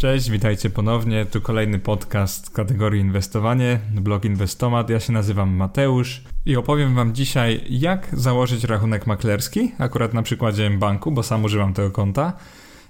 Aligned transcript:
Cześć, 0.00 0.30
witajcie 0.30 0.70
ponownie. 0.70 1.26
Tu 1.26 1.40
kolejny 1.40 1.78
podcast 1.78 2.50
kategorii 2.50 3.00
inwestowanie, 3.00 3.80
blog 3.94 4.24
Inwestomat. 4.24 4.90
Ja 4.90 5.00
się 5.00 5.12
nazywam 5.12 5.50
Mateusz 5.50 6.22
i 6.46 6.56
opowiem 6.56 6.94
Wam 6.94 7.14
dzisiaj, 7.14 7.64
jak 7.70 8.08
założyć 8.12 8.64
rachunek 8.64 9.06
maklerski, 9.06 9.72
akurat 9.78 10.14
na 10.14 10.22
przykładzie 10.22 10.70
banku, 10.70 11.12
bo 11.12 11.22
sam 11.22 11.44
używam 11.44 11.74
tego 11.74 11.90
konta, 11.90 12.32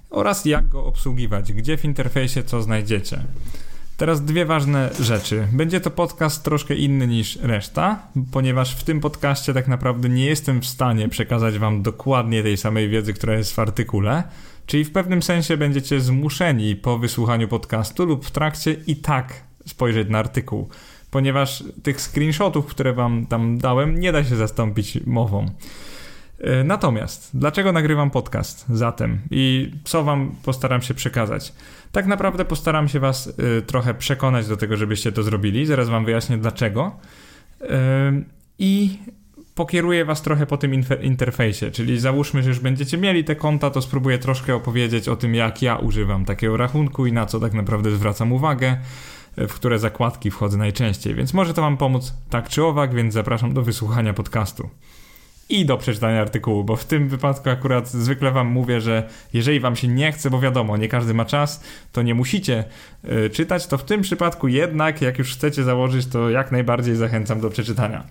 oraz 0.09 0.45
jak 0.45 0.67
go 0.67 0.85
obsługiwać, 0.85 1.53
gdzie 1.53 1.77
w 1.77 1.85
interfejsie 1.85 2.43
co 2.43 2.61
znajdziecie. 2.61 3.23
Teraz 3.97 4.25
dwie 4.25 4.45
ważne 4.45 4.89
rzeczy. 4.99 5.47
Będzie 5.51 5.81
to 5.81 5.91
podcast 5.91 6.43
troszkę 6.43 6.75
inny 6.75 7.07
niż 7.07 7.35
reszta, 7.35 8.07
ponieważ 8.31 8.75
w 8.75 8.83
tym 8.83 8.99
podcaście 8.99 9.53
tak 9.53 9.67
naprawdę 9.67 10.09
nie 10.09 10.25
jestem 10.25 10.61
w 10.61 10.65
stanie 10.65 11.09
przekazać 11.09 11.59
Wam 11.59 11.81
dokładnie 11.81 12.43
tej 12.43 12.57
samej 12.57 12.89
wiedzy, 12.89 13.13
która 13.13 13.33
jest 13.33 13.55
w 13.55 13.59
artykule. 13.59 14.23
Czyli 14.65 14.85
w 14.85 14.91
pewnym 14.91 15.23
sensie 15.23 15.57
będziecie 15.57 16.01
zmuszeni 16.01 16.75
po 16.75 16.97
wysłuchaniu 16.97 17.47
podcastu 17.47 18.05
lub 18.05 18.25
w 18.25 18.31
trakcie 18.31 18.75
i 18.87 18.95
tak 18.95 19.43
spojrzeć 19.67 20.09
na 20.09 20.19
artykuł, 20.19 20.69
ponieważ 21.11 21.63
tych 21.83 22.01
screenshotów, 22.01 22.65
które 22.65 22.93
Wam 22.93 23.25
tam 23.25 23.57
dałem, 23.57 23.99
nie 23.99 24.11
da 24.11 24.23
się 24.23 24.35
zastąpić 24.35 24.99
mową. 25.05 25.51
E, 26.41 26.63
natomiast, 26.63 27.29
dlaczego 27.33 27.71
nagrywam 27.71 28.11
podcast 28.11 28.65
zatem 28.69 29.19
i 29.31 29.71
co 29.83 30.03
Wam 30.03 30.35
postaram 30.43 30.81
się 30.81 30.93
przekazać? 30.93 31.53
Tak 31.91 32.05
naprawdę 32.05 32.45
postaram 32.45 32.87
się 32.87 32.99
Was 32.99 33.27
y, 33.27 33.61
trochę 33.61 33.93
przekonać 33.93 34.47
do 34.47 34.57
tego, 34.57 34.77
żebyście 34.77 35.11
to 35.11 35.23
zrobili. 35.23 35.65
Zaraz 35.65 35.89
Wam 35.89 36.05
wyjaśnię 36.05 36.37
dlaczego. 36.37 36.91
Y, 37.61 37.67
I 38.59 38.99
pokieruję 39.55 40.05
Was 40.05 40.21
trochę 40.21 40.45
po 40.45 40.57
tym 40.57 40.83
interfejsie, 41.01 41.71
czyli 41.71 41.99
załóżmy, 41.99 42.43
że 42.43 42.49
już 42.49 42.59
będziecie 42.59 42.97
mieli 42.97 43.23
te 43.23 43.35
konta, 43.35 43.69
to 43.69 43.81
spróbuję 43.81 44.17
troszkę 44.17 44.55
opowiedzieć 44.55 45.07
o 45.07 45.15
tym, 45.15 45.35
jak 45.35 45.61
ja 45.61 45.75
używam 45.75 46.25
takiego 46.25 46.57
rachunku 46.57 47.05
i 47.05 47.13
na 47.13 47.25
co 47.25 47.39
tak 47.39 47.53
naprawdę 47.53 47.91
zwracam 47.91 48.31
uwagę, 48.31 48.77
w 49.37 49.53
które 49.53 49.79
zakładki 49.79 50.31
wchodzę 50.31 50.57
najczęściej. 50.57 51.15
Więc 51.15 51.33
może 51.33 51.53
to 51.53 51.61
Wam 51.61 51.77
pomóc 51.77 52.13
tak 52.29 52.49
czy 52.49 52.63
owak, 52.63 52.93
więc 52.93 53.13
zapraszam 53.13 53.53
do 53.53 53.61
wysłuchania 53.61 54.13
podcastu 54.13 54.69
i 55.51 55.65
do 55.65 55.77
przeczytania 55.77 56.21
artykułu, 56.21 56.63
bo 56.63 56.75
w 56.75 56.85
tym 56.85 57.09
wypadku 57.09 57.49
akurat 57.49 57.89
zwykle 57.89 58.31
wam 58.31 58.47
mówię, 58.47 58.81
że 58.81 59.09
jeżeli 59.33 59.59
wam 59.59 59.75
się 59.75 59.87
nie 59.87 60.11
chce, 60.11 60.29
bo 60.29 60.39
wiadomo, 60.39 60.77
nie 60.77 60.87
każdy 60.87 61.13
ma 61.13 61.25
czas, 61.25 61.63
to 61.91 62.01
nie 62.01 62.15
musicie 62.15 62.63
y, 63.25 63.29
czytać, 63.29 63.67
to 63.67 63.77
w 63.77 63.83
tym 63.83 64.01
przypadku 64.01 64.47
jednak, 64.47 65.01
jak 65.01 65.19
już 65.19 65.33
chcecie 65.33 65.63
założyć, 65.63 66.07
to 66.07 66.29
jak 66.29 66.51
najbardziej 66.51 66.95
zachęcam 66.95 67.41
do 67.41 67.49
przeczytania. 67.49 68.03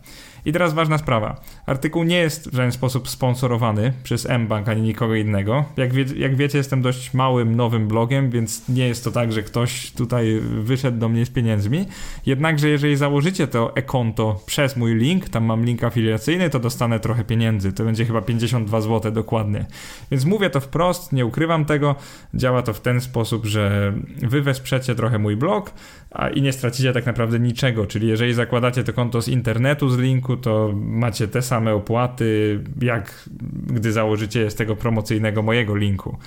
I 0.44 0.52
teraz 0.52 0.74
ważna 0.74 0.98
sprawa. 0.98 1.40
Artykuł 1.66 2.04
nie 2.04 2.16
jest 2.16 2.50
w 2.50 2.54
żaden 2.54 2.72
sposób 2.72 3.08
sponsorowany 3.08 3.92
przez 4.02 4.28
mBank 4.38 4.68
ani 4.68 4.82
nikogo 4.82 5.14
innego. 5.14 5.64
Jak, 5.76 5.92
wie, 5.92 6.04
jak 6.16 6.36
wiecie, 6.36 6.58
jestem 6.58 6.82
dość 6.82 7.14
małym, 7.14 7.56
nowym 7.56 7.88
blogiem, 7.88 8.30
więc 8.30 8.68
nie 8.68 8.88
jest 8.88 9.04
to 9.04 9.10
tak, 9.10 9.32
że 9.32 9.42
ktoś 9.42 9.90
tutaj 9.90 10.40
wyszedł 10.40 10.98
do 10.98 11.08
mnie 11.08 11.26
z 11.26 11.30
pieniędzmi. 11.30 11.86
Jednakże, 12.26 12.68
jeżeli 12.68 12.96
założycie 12.96 13.46
to 13.46 13.76
e-konto 13.76 14.40
przez 14.46 14.76
mój 14.76 14.94
link, 14.94 15.28
tam 15.28 15.44
mam 15.44 15.64
link 15.64 15.84
afiliacyjny, 15.84 16.50
to 16.50 16.60
dostanę 16.60 17.00
trochę 17.00 17.24
pieniędzy. 17.24 17.72
To 17.72 17.84
będzie 17.84 18.04
chyba 18.04 18.22
52 18.22 18.80
zł 18.80 19.12
dokładnie. 19.12 19.66
Więc 20.10 20.24
mówię 20.24 20.50
to 20.50 20.60
wprost, 20.60 21.12
nie 21.12 21.26
ukrywam 21.26 21.64
tego. 21.64 21.94
Działa 22.34 22.62
to 22.62 22.72
w 22.72 22.80
ten 22.80 23.00
sposób, 23.00 23.46
że 23.46 23.92
wy 24.22 24.42
wesprzecie 24.42 24.94
trochę 24.94 25.18
mój 25.18 25.36
blog, 25.36 25.72
a 26.10 26.28
i 26.28 26.42
nie 26.42 26.52
stracicie 26.52 26.92
tak 26.92 27.06
naprawdę 27.06 27.40
niczego. 27.40 27.86
Czyli 27.86 28.08
jeżeli 28.08 28.34
zakładacie 28.34 28.84
to 28.84 28.92
konto 28.92 29.22
z 29.22 29.28
internetu, 29.28 29.88
z 29.88 29.98
linku, 29.98 30.36
to 30.36 30.72
macie 30.74 31.28
te 31.28 31.42
same 31.42 31.74
opłaty, 31.74 32.60
jak 32.80 33.28
gdy 33.66 33.92
założycie 33.92 34.50
z 34.50 34.54
tego 34.54 34.76
promocyjnego 34.76 35.42
mojego 35.42 35.76
linku. 35.76 36.18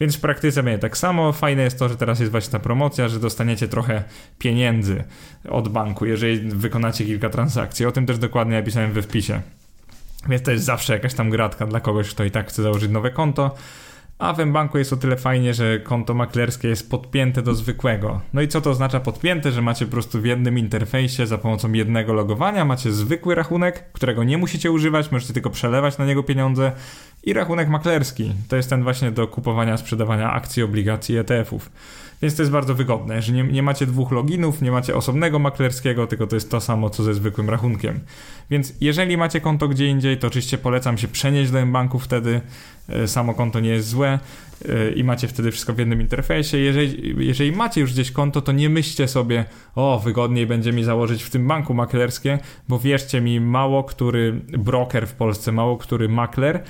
Więc 0.00 0.16
w 0.16 0.20
praktyce 0.20 0.62
będzie 0.62 0.78
tak 0.78 0.98
samo. 0.98 1.32
Fajne 1.32 1.62
jest 1.62 1.78
to, 1.78 1.88
że 1.88 1.96
teraz 1.96 2.20
jest 2.20 2.32
właśnie 2.32 2.52
ta 2.52 2.58
promocja, 2.58 3.08
że 3.08 3.20
dostaniecie 3.20 3.68
trochę 3.68 4.04
pieniędzy 4.38 5.04
od 5.48 5.68
banku, 5.68 6.06
jeżeli 6.06 6.38
wykonacie 6.38 7.04
kilka 7.04 7.30
transakcji. 7.30 7.86
O 7.86 7.92
tym 7.92 8.06
też 8.06 8.18
dokładnie 8.18 8.56
napisałem 8.56 8.92
we 8.92 9.02
wpisie. 9.02 9.40
Więc 10.28 10.42
to 10.42 10.50
jest 10.50 10.64
zawsze 10.64 10.92
jakaś 10.92 11.14
tam 11.14 11.30
gratka 11.30 11.66
dla 11.66 11.80
kogoś, 11.80 12.10
kto 12.10 12.24
i 12.24 12.30
tak 12.30 12.48
chce 12.48 12.62
założyć 12.62 12.90
nowe 12.90 13.10
konto. 13.10 13.54
A 14.18 14.32
w 14.32 14.46
banku 14.46 14.78
jest 14.78 14.92
o 14.92 14.96
tyle 14.96 15.16
fajnie, 15.16 15.54
że 15.54 15.80
konto 15.80 16.14
maklerskie 16.14 16.68
jest 16.68 16.90
podpięte 16.90 17.42
do 17.42 17.54
zwykłego. 17.54 18.20
No 18.32 18.42
i 18.42 18.48
co 18.48 18.60
to 18.60 18.70
oznacza 18.70 19.00
podpięte? 19.00 19.52
Że 19.52 19.62
macie 19.62 19.86
po 19.86 19.92
prostu 19.92 20.20
w 20.20 20.24
jednym 20.24 20.58
interfejsie 20.58 21.26
za 21.26 21.38
pomocą 21.38 21.72
jednego 21.72 22.12
logowania 22.12 22.64
macie 22.64 22.92
zwykły 22.92 23.34
rachunek, 23.34 23.92
którego 23.92 24.24
nie 24.24 24.38
musicie 24.38 24.70
używać, 24.70 25.12
możecie 25.12 25.32
tylko 25.32 25.50
przelewać 25.50 25.98
na 25.98 26.06
niego 26.06 26.22
pieniądze 26.22 26.72
i 27.24 27.32
rachunek 27.32 27.68
maklerski. 27.68 28.32
To 28.48 28.56
jest 28.56 28.70
ten 28.70 28.82
właśnie 28.82 29.10
do 29.10 29.28
kupowania, 29.28 29.76
sprzedawania 29.76 30.32
akcji, 30.32 30.62
obligacji, 30.62 31.16
ETF-ów. 31.16 31.70
Więc 32.22 32.36
to 32.36 32.42
jest 32.42 32.52
bardzo 32.52 32.74
wygodne, 32.74 33.22
że 33.22 33.32
nie, 33.32 33.44
nie 33.44 33.62
macie 33.62 33.86
dwóch 33.86 34.12
loginów, 34.12 34.62
nie 34.62 34.70
macie 34.70 34.96
osobnego 34.96 35.38
maklerskiego, 35.38 36.06
tylko 36.06 36.26
to 36.26 36.36
jest 36.36 36.50
to 36.50 36.60
samo, 36.60 36.90
co 36.90 37.02
ze 37.02 37.14
zwykłym 37.14 37.50
rachunkiem. 37.50 38.00
Więc 38.50 38.74
jeżeli 38.80 39.16
macie 39.16 39.40
konto 39.40 39.68
gdzie 39.68 39.86
indziej, 39.86 40.18
to 40.18 40.26
oczywiście 40.26 40.58
polecam 40.58 40.98
się 40.98 41.08
przenieść 41.08 41.50
do 41.50 41.66
banku 41.66 41.98
wtedy. 41.98 42.40
E, 42.88 43.08
samo 43.08 43.34
konto 43.34 43.60
nie 43.60 43.70
jest 43.70 43.88
złe 43.88 44.18
e, 44.68 44.90
i 44.90 45.04
macie 45.04 45.28
wtedy 45.28 45.50
wszystko 45.50 45.72
w 45.72 45.78
jednym 45.78 46.00
interfejsie. 46.00 46.58
Jeżeli, 46.58 47.14
jeżeli 47.26 47.52
macie 47.52 47.80
już 47.80 47.92
gdzieś 47.92 48.10
konto, 48.10 48.42
to 48.42 48.52
nie 48.52 48.68
myślcie 48.68 49.08
sobie, 49.08 49.44
o, 49.74 50.00
wygodniej 50.04 50.46
będzie 50.46 50.72
mi 50.72 50.84
założyć 50.84 51.22
w 51.22 51.30
tym 51.30 51.48
banku 51.48 51.74
maklerskie, 51.74 52.38
bo 52.68 52.78
wierzcie 52.78 53.20
mi, 53.20 53.40
mało 53.40 53.84
który 53.84 54.32
broker 54.58 55.06
w 55.06 55.12
Polsce, 55.12 55.52
mało 55.52 55.76
który 55.76 56.08
makler 56.08 56.62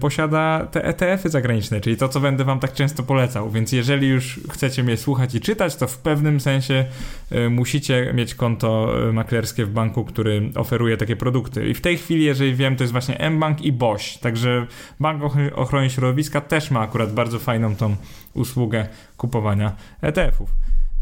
posiada 0.00 0.66
te 0.70 0.84
ETF-y 0.84 1.28
zagraniczne, 1.28 1.80
czyli 1.80 1.96
to, 1.96 2.08
co 2.08 2.20
będę 2.20 2.44
wam 2.44 2.60
tak 2.60 2.72
często 2.72 3.02
polecał. 3.02 3.50
Więc 3.50 3.72
jeżeli 3.72 4.08
już 4.08 4.40
chcecie 4.50 4.82
mnie 4.82 4.96
słuchać 4.96 5.34
i 5.34 5.40
czytać, 5.40 5.76
to 5.76 5.86
w 5.86 5.98
pewnym 5.98 6.40
sensie 6.40 6.84
y, 7.32 7.50
musicie 7.50 8.12
mieć 8.14 8.34
konto 8.34 8.92
y, 9.08 9.12
maklerskie 9.12 9.66
w 9.66 9.70
banku, 9.70 10.04
który 10.04 10.50
oferuje 10.54 10.96
takie 10.96 11.16
produkty. 11.16 11.68
I 11.68 11.74
w 11.74 11.80
tej 11.80 11.98
chwili, 11.98 12.24
jeżeli 12.24 12.54
wiem, 12.54 12.76
to 12.76 12.84
jest 12.84 12.92
właśnie 12.92 13.30
mBank 13.30 13.60
i 13.60 13.72
BOŚ. 13.72 14.18
Także 14.18 14.66
Bank 15.00 15.22
Ochrony 15.54 15.90
Środowiska 15.90 16.40
też 16.40 16.70
ma 16.70 16.80
akurat 16.80 17.12
bardzo 17.12 17.38
fajną 17.38 17.76
tą 17.76 17.96
usługę 18.34 18.88
kupowania 19.16 19.72
ETF-ów. 20.00 20.50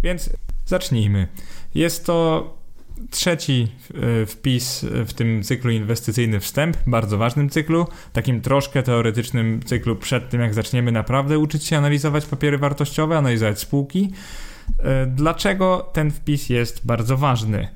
Więc 0.03 0.31
zacznijmy. 0.67 1.29
Jest 1.75 2.07
to 2.07 2.60
trzeci 3.11 3.69
e, 4.23 4.27
wpis 4.27 4.87
w 5.07 5.13
tym 5.13 5.43
cyklu 5.43 5.71
inwestycyjny 5.71 6.41
wstęp, 6.41 6.77
bardzo 6.87 7.19
ważnym 7.19 7.51
cyklu, 7.51 7.87
takim 8.13 8.41
troszkę 8.41 8.83
teoretycznym 8.83 9.61
cyklu 9.65 9.97
przed 9.97 10.31
tym, 10.31 10.41
jak 10.41 10.55
zaczniemy 10.55 10.93
naprawdę 10.93 11.39
uczyć 11.39 11.65
się 11.65 11.77
analizować 11.77 12.27
papiery 12.27 12.59
wartościowe, 12.59 13.19
analizować 13.19 13.61
spółki. 13.61 14.13
E, 14.79 15.07
dlaczego 15.07 15.91
ten 15.93 16.11
wpis 16.11 16.49
jest 16.49 16.87
bardzo 16.87 17.17
ważny? 17.17 17.69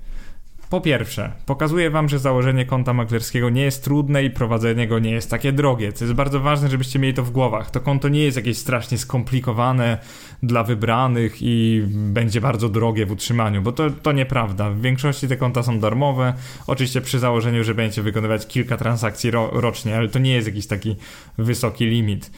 Po 0.71 0.81
pierwsze, 0.81 1.33
pokazuję 1.47 1.91
Wam, 1.91 2.09
że 2.09 2.19
założenie 2.19 2.67
konta 2.67 2.93
maklerskiego 2.93 3.51
nie 3.51 3.63
jest 3.63 3.85
trudne 3.85 4.25
i 4.25 4.31
prowadzenie 4.31 4.89
go 4.89 4.99
nie 4.99 5.11
jest 5.11 5.31
takie 5.31 5.53
drogie. 5.53 5.93
To 5.93 6.05
jest 6.05 6.17
bardzo 6.17 6.41
ważne, 6.41 6.69
żebyście 6.69 6.99
mieli 6.99 7.15
to 7.15 7.23
w 7.23 7.31
głowach. 7.31 7.71
To 7.71 7.81
konto 7.81 8.09
nie 8.09 8.25
jest 8.25 8.37
jakieś 8.37 8.59
strasznie 8.59 8.99
skomplikowane 8.99 9.99
dla 10.43 10.65
wybranych 10.65 11.37
i 11.41 11.83
będzie 11.89 12.41
bardzo 12.41 12.69
drogie 12.69 13.07
w 13.07 13.11
utrzymaniu, 13.11 13.63
bo 13.63 13.73
to, 13.73 13.91
to 13.91 14.13
nieprawda. 14.13 14.71
W 14.71 14.81
większości 14.81 15.29
te 15.29 15.37
konta 15.37 15.63
są 15.63 15.81
darmowe. 15.81 16.35
Oczywiście 16.67 17.01
przy 17.01 17.19
założeniu, 17.19 17.65
że 17.65 17.75
będziecie 17.75 18.03
wykonywać 18.03 18.47
kilka 18.47 18.77
transakcji 18.77 19.31
ro 19.31 19.51
rocznie, 19.53 19.97
ale 19.97 20.09
to 20.09 20.19
nie 20.19 20.33
jest 20.33 20.47
jakiś 20.47 20.67
taki 20.67 20.97
wysoki 21.39 21.87
limit. 21.87 22.31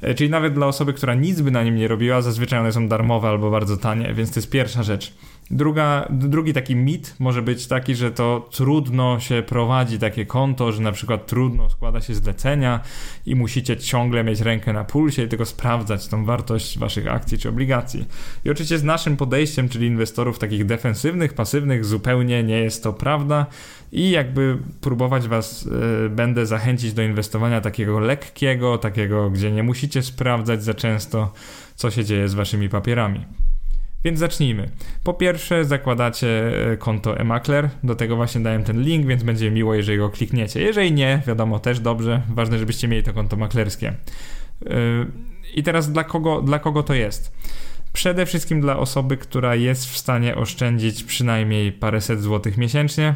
E, 0.00 0.14
czyli 0.14 0.30
nawet 0.30 0.54
dla 0.54 0.66
osoby, 0.66 0.92
która 0.92 1.14
nic 1.14 1.40
by 1.40 1.50
na 1.50 1.62
nim 1.62 1.76
nie 1.76 1.88
robiła, 1.88 2.22
zazwyczaj 2.22 2.60
one 2.60 2.72
są 2.72 2.88
darmowe 2.88 3.28
albo 3.28 3.50
bardzo 3.50 3.76
tanie, 3.76 4.14
więc 4.14 4.30
to 4.30 4.40
jest 4.40 4.50
pierwsza 4.50 4.82
rzecz. 4.82 5.14
Druga, 5.50 6.08
drugi 6.10 6.52
taki 6.52 6.76
mit 6.76 7.14
może 7.18 7.42
być 7.42 7.66
taki, 7.66 7.94
że 7.94 8.10
to 8.10 8.48
trudno 8.50 9.20
się 9.20 9.42
prowadzi 9.46 9.98
takie 9.98 10.26
konto, 10.26 10.72
że 10.72 10.82
na 10.82 10.92
przykład 10.92 11.26
trudno 11.26 11.70
składa 11.70 12.00
się 12.00 12.14
zlecenia 12.14 12.80
i 13.26 13.34
musicie 13.34 13.76
ciągle 13.76 14.24
mieć 14.24 14.40
rękę 14.40 14.72
na 14.72 14.84
pulsie 14.84 15.22
i 15.22 15.28
tylko 15.28 15.44
sprawdzać 15.44 16.08
tą 16.08 16.24
wartość 16.24 16.78
waszych 16.78 17.08
akcji 17.08 17.38
czy 17.38 17.48
obligacji. 17.48 18.04
I 18.44 18.50
oczywiście 18.50 18.78
z 18.78 18.84
naszym 18.84 19.16
podejściem, 19.16 19.68
czyli 19.68 19.86
inwestorów 19.86 20.38
takich 20.38 20.66
defensywnych, 20.66 21.34
pasywnych, 21.34 21.84
zupełnie 21.84 22.42
nie 22.42 22.58
jest 22.58 22.82
to 22.82 22.92
prawda 22.92 23.46
i 23.92 24.10
jakby 24.10 24.58
próbować 24.80 25.28
was 25.28 25.66
y, 26.06 26.10
będę 26.10 26.46
zachęcić 26.46 26.92
do 26.92 27.02
inwestowania 27.02 27.60
takiego 27.60 27.98
lekkiego, 27.98 28.78
takiego, 28.78 29.30
gdzie 29.30 29.52
nie 29.52 29.62
musicie 29.62 30.02
sprawdzać 30.02 30.64
za 30.64 30.74
często, 30.74 31.32
co 31.74 31.90
się 31.90 32.04
dzieje 32.04 32.28
z 32.28 32.34
waszymi 32.34 32.68
papierami. 32.68 33.24
Więc 34.04 34.18
zacznijmy. 34.18 34.68
Po 35.04 35.14
pierwsze, 35.14 35.64
zakładacie 35.64 36.52
e, 36.72 36.76
konto 36.76 37.18
eMakler. 37.18 37.70
Do 37.84 37.94
tego 37.94 38.16
właśnie 38.16 38.40
dałem 38.40 38.64
ten 38.64 38.82
link, 38.82 39.06
więc 39.06 39.22
będzie 39.22 39.50
miło, 39.50 39.74
jeżeli 39.74 39.98
go 39.98 40.10
klikniecie. 40.10 40.60
Jeżeli 40.60 40.92
nie, 40.92 41.22
wiadomo, 41.26 41.58
też 41.58 41.80
dobrze. 41.80 42.22
Ważne, 42.28 42.58
żebyście 42.58 42.88
mieli 42.88 43.02
to 43.02 43.12
konto 43.12 43.36
maklerskie. 43.36 43.88
E, 43.88 43.94
I 45.54 45.62
teraz 45.62 45.92
dla 45.92 46.04
kogo, 46.04 46.42
dla 46.42 46.58
kogo 46.58 46.82
to 46.82 46.94
jest? 46.94 47.32
Przede 47.92 48.26
wszystkim 48.26 48.60
dla 48.60 48.76
osoby, 48.76 49.16
która 49.16 49.54
jest 49.54 49.86
w 49.86 49.98
stanie 49.98 50.36
oszczędzić 50.36 51.04
przynajmniej 51.04 51.72
paręset 51.72 52.22
złotych 52.22 52.56
miesięcznie. 52.56 53.14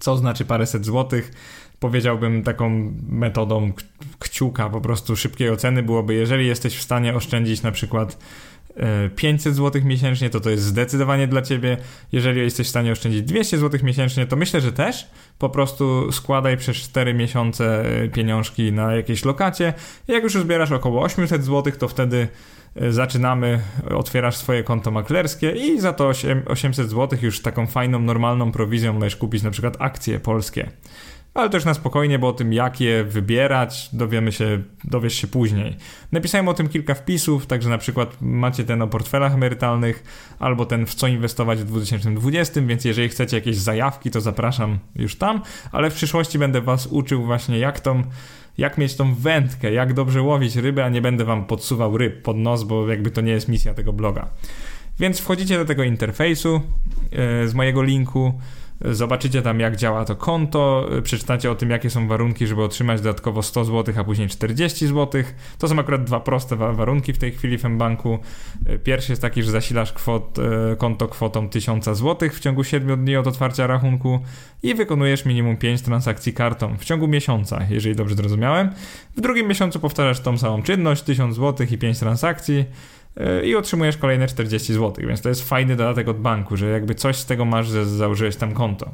Co 0.00 0.16
znaczy 0.16 0.44
paręset 0.44 0.84
złotych? 0.84 1.32
Powiedziałbym 1.80 2.42
taką 2.42 2.92
metodą 3.08 3.72
kciuka, 4.18 4.70
po 4.70 4.80
prostu 4.80 5.16
szybkiej 5.16 5.50
oceny 5.50 5.82
byłoby, 5.82 6.14
jeżeli 6.14 6.46
jesteś 6.46 6.76
w 6.76 6.82
stanie 6.82 7.14
oszczędzić 7.14 7.62
na 7.62 7.72
przykład 7.72 8.18
500 9.16 9.54
zł 9.54 9.82
miesięcznie, 9.84 10.30
to 10.30 10.40
to 10.40 10.50
jest 10.50 10.62
zdecydowanie 10.62 11.28
dla 11.28 11.42
ciebie. 11.42 11.76
Jeżeli 12.12 12.40
jesteś 12.40 12.66
w 12.66 12.70
stanie 12.70 12.92
oszczędzić 12.92 13.22
200 13.22 13.58
zł 13.58 13.80
miesięcznie, 13.82 14.26
to 14.26 14.36
myślę, 14.36 14.60
że 14.60 14.72
też. 14.72 15.10
Po 15.38 15.48
prostu 15.48 16.12
składaj 16.12 16.56
przez 16.56 16.76
4 16.76 17.14
miesiące 17.14 17.84
e, 18.02 18.08
pieniążki 18.08 18.72
na 18.72 18.94
jakiejś 18.94 19.24
lokacie. 19.24 19.72
Jak 20.08 20.22
już 20.22 20.32
zbierasz 20.32 20.72
około 20.72 21.02
800 21.02 21.44
zł, 21.44 21.72
to 21.78 21.88
wtedy 21.88 22.28
e, 22.76 22.92
zaczynamy, 22.92 23.60
otwierasz 23.90 24.36
swoje 24.36 24.62
konto 24.62 24.90
maklerskie 24.90 25.50
i 25.50 25.80
za 25.80 25.92
to 25.92 26.12
800 26.46 26.90
zł 26.90 27.18
już 27.22 27.42
taką 27.42 27.66
fajną, 27.66 27.98
normalną 27.98 28.52
prowizją 28.52 28.92
możesz 28.92 29.16
kupić 29.16 29.42
na 29.42 29.50
przykład 29.50 29.76
akcje 29.78 30.20
polskie 30.20 30.70
ale 31.36 31.50
też 31.50 31.64
na 31.64 31.74
spokojnie, 31.74 32.18
bo 32.18 32.28
o 32.28 32.32
tym 32.32 32.52
jak 32.52 32.80
je 32.80 33.04
wybierać 33.04 33.88
dowiemy 33.92 34.32
się, 34.32 34.62
dowiesz 34.84 35.14
się 35.14 35.26
później. 35.26 35.76
Napisałem 36.12 36.48
o 36.48 36.54
tym 36.54 36.68
kilka 36.68 36.94
wpisów, 36.94 37.46
także 37.46 37.68
na 37.68 37.78
przykład 37.78 38.16
macie 38.20 38.64
ten 38.64 38.82
o 38.82 38.88
portfelach 38.88 39.34
emerytalnych 39.34 40.04
albo 40.38 40.66
ten 40.66 40.86
w 40.86 40.94
co 40.94 41.06
inwestować 41.06 41.58
w 41.58 41.64
2020, 41.64 42.60
więc 42.60 42.84
jeżeli 42.84 43.08
chcecie 43.08 43.36
jakieś 43.36 43.56
zajawki, 43.56 44.10
to 44.10 44.20
zapraszam 44.20 44.78
już 44.96 45.16
tam, 45.16 45.42
ale 45.72 45.90
w 45.90 45.94
przyszłości 45.94 46.38
będę 46.38 46.60
was 46.60 46.86
uczył 46.86 47.24
właśnie 47.24 47.58
jak 47.58 47.80
tą 47.80 48.02
jak 48.58 48.78
mieć 48.78 48.94
tą 48.94 49.14
wędkę, 49.14 49.72
jak 49.72 49.94
dobrze 49.94 50.22
łowić 50.22 50.56
ryby, 50.56 50.84
a 50.84 50.88
nie 50.88 51.02
będę 51.02 51.24
wam 51.24 51.44
podsuwał 51.44 51.98
ryb 51.98 52.22
pod 52.22 52.36
nos, 52.36 52.64
bo 52.64 52.88
jakby 52.88 53.10
to 53.10 53.20
nie 53.20 53.32
jest 53.32 53.48
misja 53.48 53.74
tego 53.74 53.92
bloga. 53.92 54.30
Więc 54.98 55.20
wchodzicie 55.20 55.58
do 55.58 55.64
tego 55.64 55.82
interfejsu 55.82 56.60
yy, 57.12 57.48
z 57.48 57.54
mojego 57.54 57.82
linku, 57.82 58.40
Zobaczycie 58.80 59.42
tam, 59.42 59.60
jak 59.60 59.76
działa 59.76 60.04
to 60.04 60.16
konto, 60.16 60.88
przeczytacie 61.02 61.50
o 61.50 61.54
tym, 61.54 61.70
jakie 61.70 61.90
są 61.90 62.08
warunki, 62.08 62.46
żeby 62.46 62.62
otrzymać 62.62 63.00
dodatkowo 63.00 63.42
100 63.42 63.64
zł, 63.64 63.94
a 63.98 64.04
później 64.04 64.28
40 64.28 64.86
zł. 64.86 65.22
To 65.58 65.68
są 65.68 65.78
akurat 65.78 66.04
dwa 66.04 66.20
proste 66.20 66.56
warunki 66.56 67.12
w 67.12 67.18
tej 67.18 67.32
chwili 67.32 67.58
w 67.58 67.64
mBanku. 67.64 68.18
Pierwszy 68.84 69.12
jest 69.12 69.22
taki, 69.22 69.42
że 69.42 69.50
zasilasz 69.50 69.92
kwot, 69.92 70.38
e, 70.38 70.76
konto 70.76 71.08
kwotą 71.08 71.48
1000 71.48 71.84
zł 71.84 72.30
w 72.32 72.40
ciągu 72.40 72.64
7 72.64 73.04
dni 73.04 73.16
od 73.16 73.26
otwarcia 73.26 73.66
rachunku 73.66 74.20
i 74.62 74.74
wykonujesz 74.74 75.24
minimum 75.24 75.56
5 75.56 75.82
transakcji 75.82 76.32
kartą 76.32 76.76
w 76.76 76.84
ciągu 76.84 77.08
miesiąca, 77.08 77.66
jeżeli 77.70 77.96
dobrze 77.96 78.14
zrozumiałem. 78.14 78.70
W 79.16 79.20
drugim 79.20 79.48
miesiącu 79.48 79.80
powtarzasz 79.80 80.20
tą 80.20 80.38
samą 80.38 80.62
czynność, 80.62 81.02
1000 81.02 81.36
zł 81.36 81.66
i 81.70 81.78
5 81.78 81.98
transakcji 81.98 82.64
i 83.44 83.54
otrzymujesz 83.54 83.96
kolejne 83.96 84.26
40 84.26 84.74
zł, 84.74 85.06
więc 85.08 85.20
to 85.20 85.28
jest 85.28 85.48
fajny 85.48 85.76
dodatek 85.76 86.08
od 86.08 86.20
banku, 86.20 86.56
że 86.56 86.66
jakby 86.66 86.94
coś 86.94 87.16
z 87.16 87.26
tego 87.26 87.44
masz, 87.44 87.66
że 87.66 87.86
założyłeś 87.86 88.36
tam 88.36 88.52
konto. 88.52 88.90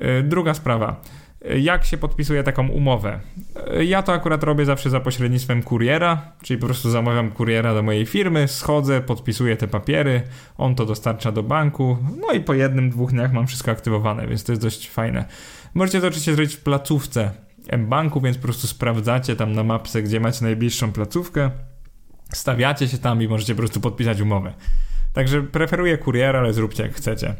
E, 0.00 0.22
druga 0.22 0.54
sprawa. 0.54 1.00
E, 1.44 1.58
jak 1.58 1.84
się 1.84 1.98
podpisuje 1.98 2.42
taką 2.42 2.68
umowę? 2.68 3.20
E, 3.66 3.84
ja 3.84 4.02
to 4.02 4.12
akurat 4.12 4.44
robię 4.44 4.64
zawsze 4.64 4.90
za 4.90 5.00
pośrednictwem 5.00 5.62
kuriera, 5.62 6.32
czyli 6.42 6.60
po 6.60 6.66
prostu 6.66 6.90
zamawiam 6.90 7.30
kuriera 7.30 7.74
do 7.74 7.82
mojej 7.82 8.06
firmy, 8.06 8.48
schodzę, 8.48 9.00
podpisuję 9.00 9.56
te 9.56 9.68
papiery, 9.68 10.22
on 10.58 10.74
to 10.74 10.86
dostarcza 10.86 11.32
do 11.32 11.42
banku, 11.42 11.96
no 12.20 12.32
i 12.32 12.40
po 12.40 12.54
jednym, 12.54 12.90
dwóch 12.90 13.10
dniach 13.10 13.32
mam 13.32 13.46
wszystko 13.46 13.70
aktywowane, 13.70 14.26
więc 14.26 14.44
to 14.44 14.52
jest 14.52 14.62
dość 14.62 14.90
fajne. 14.90 15.24
Możecie 15.74 16.00
to 16.00 16.06
oczywiście 16.06 16.34
zrobić 16.34 16.54
w 16.54 16.60
placówce 16.60 17.30
M-Banku, 17.68 18.20
więc 18.20 18.36
po 18.36 18.42
prostu 18.42 18.66
sprawdzacie 18.66 19.36
tam 19.36 19.52
na 19.52 19.64
mapce, 19.64 20.02
gdzie 20.02 20.20
macie 20.20 20.44
najbliższą 20.44 20.92
placówkę 20.92 21.50
stawiacie 22.32 22.88
się 22.88 22.98
tam 22.98 23.22
i 23.22 23.28
możecie 23.28 23.54
po 23.54 23.58
prostu 23.58 23.80
podpisać 23.80 24.20
umowę. 24.20 24.54
Także 25.12 25.42
preferuję 25.42 25.98
kurier, 25.98 26.36
ale 26.36 26.52
zróbcie 26.52 26.82
jak 26.82 26.92
chcecie. 26.92 27.34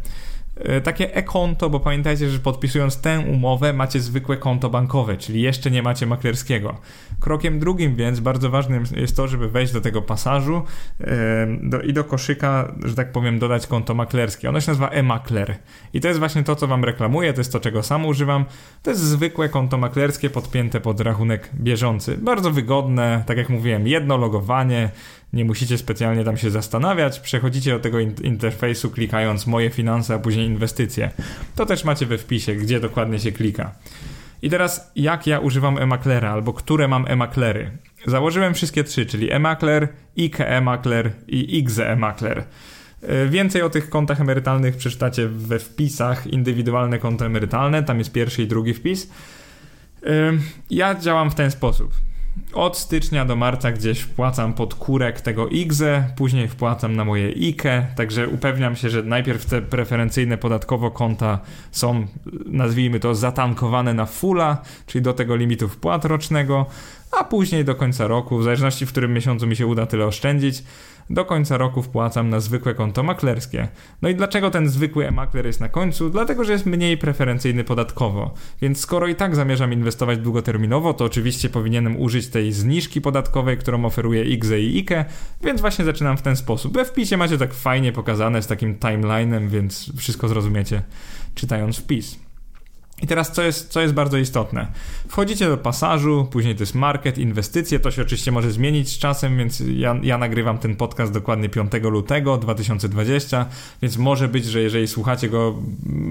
E, 0.58 0.81
takie 0.81 1.14
e-konto, 1.14 1.70
bo 1.70 1.81
pamiętajcie, 1.81 2.31
że 2.31 2.38
podpisując 2.38 3.00
tę 3.00 3.20
umowę 3.20 3.72
macie 3.72 4.00
zwykłe 4.00 4.37
konto 4.37 4.70
bankowe, 4.70 5.16
czyli 5.16 5.40
jeszcze 5.40 5.70
nie 5.70 5.82
macie 5.82 6.06
maklerskiego. 6.06 6.78
Krokiem 7.20 7.58
drugim 7.58 7.96
więc 7.96 8.20
bardzo 8.20 8.50
ważnym 8.50 8.84
jest 8.96 9.16
to, 9.16 9.28
żeby 9.28 9.49
wejść 9.49 9.72
do 9.72 9.81
tego 9.81 10.02
pasażu 10.02 10.62
do, 11.62 11.81
i 11.81 11.93
do 11.93 12.05
koszyka, 12.05 12.75
że 12.84 12.94
tak 12.94 13.12
powiem, 13.12 13.38
dodać 13.38 13.66
konto 13.66 13.94
maklerskie. 13.94 14.49
Ono 14.49 14.60
się 14.60 14.70
nazywa 14.70 14.88
e-makler. 14.88 15.56
I 15.93 16.00
to 16.00 16.08
jest 16.08 16.20
właśnie 16.20 16.44
to, 16.44 16.56
co 16.56 16.66
wam 16.66 16.84
reklamuję, 16.84 17.32
to 17.32 17.40
jest 17.40 17.52
to, 17.52 17.60
czego 17.60 17.82
sam 17.82 18.06
używam. 18.06 18.44
To 18.82 18.90
jest 18.90 19.02
zwykłe 19.02 19.49
konto 19.49 19.78
maklerskie 19.78 20.31
podpięte 20.31 20.81
pod 20.81 21.00
rachunek 21.00 21.50
bieżący. 21.55 22.19
Bardzo 22.19 22.50
wygodne, 22.50 23.25
tak 23.26 23.38
jak 23.38 23.49
mówiłem, 23.49 23.87
jedno 23.87 24.16
logowanie, 24.16 24.90
nie 25.33 25.45
musicie 25.45 25.79
specjalnie 25.79 26.25
tam 26.25 26.37
się 26.37 26.51
zastanawiać, 26.51 27.21
przechodzicie 27.21 27.71
do 27.71 27.79
tego 27.79 28.01
interfejsu 28.01 28.91
klikając 28.91 29.47
moje 29.47 29.71
finanse, 29.71 30.15
a 30.15 30.19
później 30.19 30.47
inwestycje. 30.47 31.11
To 31.57 31.67
też 31.67 31.85
macie 31.85 32.07
we 32.07 32.19
wpisie, 32.19 32.55
gdzie 32.55 32.81
dokładnie 32.81 33.19
się 33.19 33.33
klika. 33.33 33.75
I 34.43 34.51
teraz 34.51 34.93
jak 34.97 35.27
ja 35.27 35.39
używam 35.39 35.79
e-maklera, 35.79 36.33
albo 36.33 36.53
które 36.53 36.89
mam 36.89 37.05
e-maklery. 37.09 37.71
Założyłem 38.07 38.55
wszystkie 38.55 38.85
trzy, 38.85 39.07
czyli 39.07 39.33
e-makler, 39.33 39.89
IKE 40.19 40.49
e-makler 40.49 41.13
i 41.29 41.59
IGZE 41.59 41.81
e-makler. 41.91 42.45
Więcej 43.29 43.63
o 43.63 43.71
tych 43.71 43.91
kontach 43.91 44.21
emerytalnych 44.21 44.77
przeczytacie 44.77 45.29
we 45.29 45.59
wpisach 45.59 46.27
indywidualne 46.27 46.99
konto 46.99 47.27
emerytalne, 47.27 47.83
tam 47.83 47.99
jest 47.99 48.13
pierwszy 48.13 48.43
i 48.43 48.47
drugi 48.47 48.75
wpis. 48.75 49.11
Ja 50.71 50.95
działam 50.95 51.31
w 51.31 51.35
ten 51.35 51.51
sposób. 51.51 51.95
Od 52.52 52.79
stycznia 52.79 53.25
do 53.25 53.37
marca 53.37 53.73
gdzieś 53.73 54.00
wpłacam 54.00 54.55
pod 54.55 54.75
kurek 54.75 55.20
tego 55.20 55.49
IGZE, 55.49 56.05
później 56.17 56.49
wpłacam 56.49 56.96
na 56.96 57.05
moje 57.05 57.29
IKE, 57.29 57.87
także 57.96 58.29
upewniam 58.29 58.76
się, 58.76 58.90
że 58.90 59.02
najpierw 59.02 59.46
te 59.46 59.62
preferencyjne 59.62 60.38
podatkowo 60.38 60.90
konta 60.90 61.38
są, 61.70 62.06
nazwijmy 62.46 63.00
to, 63.00 63.14
zatankowane 63.14 63.94
na 63.94 64.06
fulla, 64.06 64.62
czyli 64.87 65.02
do 65.02 65.12
tego 65.12 65.37
limitu 65.37 65.69
wpłat 65.69 66.05
rocznego, 66.05 66.67
a 67.20 67.25
później 67.25 67.64
do 67.64 67.75
końca 67.75 68.06
roku, 68.06 68.38
w 68.38 68.44
zależności 68.44 68.87
w 68.87 68.88
którym 68.88 69.12
miesiącu 69.12 69.46
mi 69.46 69.56
się 69.56 69.67
uda 69.67 69.87
tyle 69.87 70.06
oszczędzić, 70.06 70.62
do 71.10 71.25
końca 71.25 71.58
roku 71.58 71.82
wpłacam 71.82 72.31
na 72.31 72.40
zwykłe 72.40 72.75
konto 72.75 73.02
maklerskie. 73.02 73.69
No 74.02 74.08
i 74.08 74.14
dlaczego 74.14 74.50
ten 74.50 74.69
zwykły 74.69 75.08
e-makler 75.08 75.46
jest 75.46 75.60
na 75.60 75.69
końcu? 75.69 76.10
Dlatego, 76.10 76.44
że 76.44 76.52
jest 76.52 76.66
mniej 76.66 76.99
preferencyjny 76.99 77.64
podatkowo. 77.64 78.34
Więc 78.62 78.81
skoro 78.81 79.06
i 79.06 79.14
tak 79.14 79.37
zamierzam 79.37 79.72
inwestować 79.72 80.19
długoterminowo, 80.19 80.94
to 80.94 81.05
oczywiście 81.05 81.49
powinienem 81.49 82.00
użyć 82.00 82.28
tej 82.28 82.52
zniżki 82.52 83.00
podatkowej, 83.00 83.58
którą 83.58 83.84
oferuje 83.84 84.25
IGZE 84.25 84.60
i 84.60 84.78
IKE, 84.78 85.05
więc 85.43 85.60
właśnie 85.60 85.84
zaczynam 85.84 86.16
w 86.16 86.22
ten 86.22 86.37
sposób. 86.37 86.75
We 86.75 86.84
wpisie 86.84 87.16
macie 87.16 87.38
tak 87.38 87.55
fajnie 87.55 87.93
pokazane 87.93 88.43
z 88.43 88.46
takim 88.46 88.78
timelinem, 88.78 89.49
więc 89.49 89.93
wszystko 89.96 90.28
zrozumiecie 90.28 90.82
czytając 91.34 91.78
wpis. 91.78 92.28
I 93.03 93.06
teraz 93.06 93.33
co 93.33 93.43
jest, 93.43 93.69
co 93.69 93.81
jest 93.81 93.95
bardzo 93.95 94.19
istotne? 94.19 94.67
Wchodzicie 95.09 95.49
do 95.49 95.56
pasażu, 95.56 96.29
później 96.31 96.55
to 96.55 96.62
jest 96.62 96.75
market, 96.75 97.19
inwestycje, 97.19 97.81
to 97.81 97.91
się 97.91 98.03
oczywiście 98.03 98.33
może 98.33 98.53
zmienić 98.53 98.89
z 98.89 98.99
czasem, 98.99 99.39
więc 99.39 99.62
ja, 99.77 99.97
ja 100.03 100.19
nagrywam 100.19 100.59
ten 100.59 100.77
podcast 100.77 101.12
dokładnie 101.12 101.49
5 101.49 101.73
lutego 101.83 102.37
2020, 102.37 103.47
więc 103.82 103.96
może 103.96 104.29
być, 104.29 104.44
że 104.44 104.61
jeżeli 104.61 104.89
słuchacie 104.89 105.29
go 105.29 105.55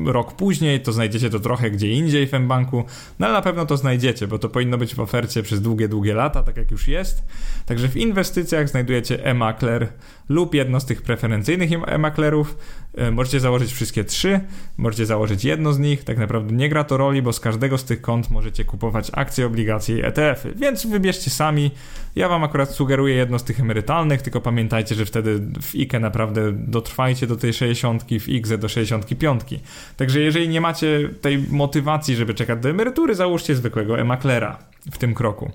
rok 0.05 0.33
później, 0.33 0.81
to 0.81 0.91
znajdziecie 0.91 1.29
to 1.29 1.39
trochę 1.39 1.71
gdzie 1.71 1.91
indziej 1.91 2.27
w 2.27 2.33
mBanku, 2.33 2.83
no 3.19 3.27
ale 3.27 3.35
na 3.35 3.41
pewno 3.41 3.65
to 3.65 3.77
znajdziecie, 3.77 4.27
bo 4.27 4.39
to 4.39 4.49
powinno 4.49 4.77
być 4.77 4.95
w 4.95 4.99
ofercie 4.99 5.43
przez 5.43 5.61
długie, 5.61 5.87
długie 5.87 6.13
lata, 6.13 6.43
tak 6.43 6.57
jak 6.57 6.71
już 6.71 6.87
jest. 6.87 7.23
Także 7.65 7.89
w 7.89 7.97
inwestycjach 7.97 8.69
znajdujecie 8.69 9.25
e-makler 9.25 9.87
lub 10.29 10.53
jedno 10.53 10.79
z 10.79 10.85
tych 10.85 11.01
preferencyjnych 11.01 11.69
e-maklerów. 11.87 12.57
E, 12.97 13.11
możecie 13.11 13.39
założyć 13.39 13.73
wszystkie 13.73 14.03
trzy, 14.03 14.39
możecie 14.77 15.05
założyć 15.05 15.45
jedno 15.45 15.73
z 15.73 15.79
nich, 15.79 16.03
tak 16.03 16.17
naprawdę 16.17 16.55
nie 16.55 16.69
gra 16.69 16.83
to 16.83 16.97
roli, 16.97 17.21
bo 17.21 17.33
z 17.33 17.39
każdego 17.39 17.77
z 17.77 17.83
tych 17.83 18.01
kont 18.01 18.31
możecie 18.31 18.65
kupować 18.65 19.11
akcje, 19.13 19.45
obligacje 19.45 19.97
i 19.97 20.05
ETF-y, 20.05 20.53
więc 20.55 20.85
wybierzcie 20.85 21.29
sami. 21.29 21.71
Ja 22.15 22.29
wam 22.29 22.43
akurat 22.43 22.71
sugeruję 22.71 23.15
jedno 23.15 23.39
z 23.39 23.43
tych 23.43 23.59
emerytalnych, 23.59 24.21
tylko 24.21 24.41
pamiętajcie, 24.41 24.95
że 24.95 25.05
wtedy 25.05 25.39
w 25.61 25.75
IKE 25.75 25.99
naprawdę 25.99 26.51
dotrwajcie 26.51 27.27
do 27.27 27.35
tej 27.35 27.53
60, 27.53 28.03
w 28.03 28.29
IGZE 28.29 28.57
do 28.57 28.69
65. 28.69 29.41
Także 29.97 30.19
jeżeli 30.19 30.49
nie 30.49 30.61
macie 30.61 31.09
tej 31.21 31.37
motywacji, 31.49 32.15
żeby 32.15 32.33
czekać 32.33 32.59
do 32.59 32.69
emerytury, 32.69 33.15
załóżcie 33.15 33.55
zwykłego 33.55 33.99
e-maklera 33.99 34.57
w 34.91 34.97
tym 34.97 35.13
kroku. 35.13 35.51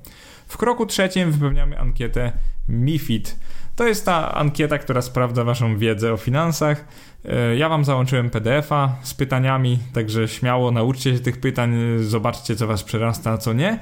W 0.49 0.57
kroku 0.57 0.87
trzecim 0.87 1.33
wypełniamy 1.33 1.79
ankietę 1.79 2.33
MIFID. 2.69 3.37
To 3.77 3.87
jest 3.87 4.05
ta 4.05 4.35
ankieta, 4.35 4.79
która 4.79 5.03
sprawdza 5.03 5.45
Waszą 5.45 5.79
wiedzę 5.79 6.13
o 6.13 6.17
finansach. 6.17 6.85
E, 7.25 7.57
ja 7.57 7.69
Wam 7.69 7.85
załączyłem 7.85 8.31
PDF-a 8.31 8.97
z 9.03 9.15
pytaniami, 9.15 9.79
także 9.95 10.29
śmiało 10.29 10.71
nauczcie 10.71 11.13
się 11.17 11.21
tych 11.21 11.41
pytań, 11.41 11.75
zobaczcie 11.99 12.57
co 12.57 12.67
Was 12.67 12.85
przerasta, 12.85 13.31
a 13.31 13.39
co 13.39 13.53
nie. 13.53 13.79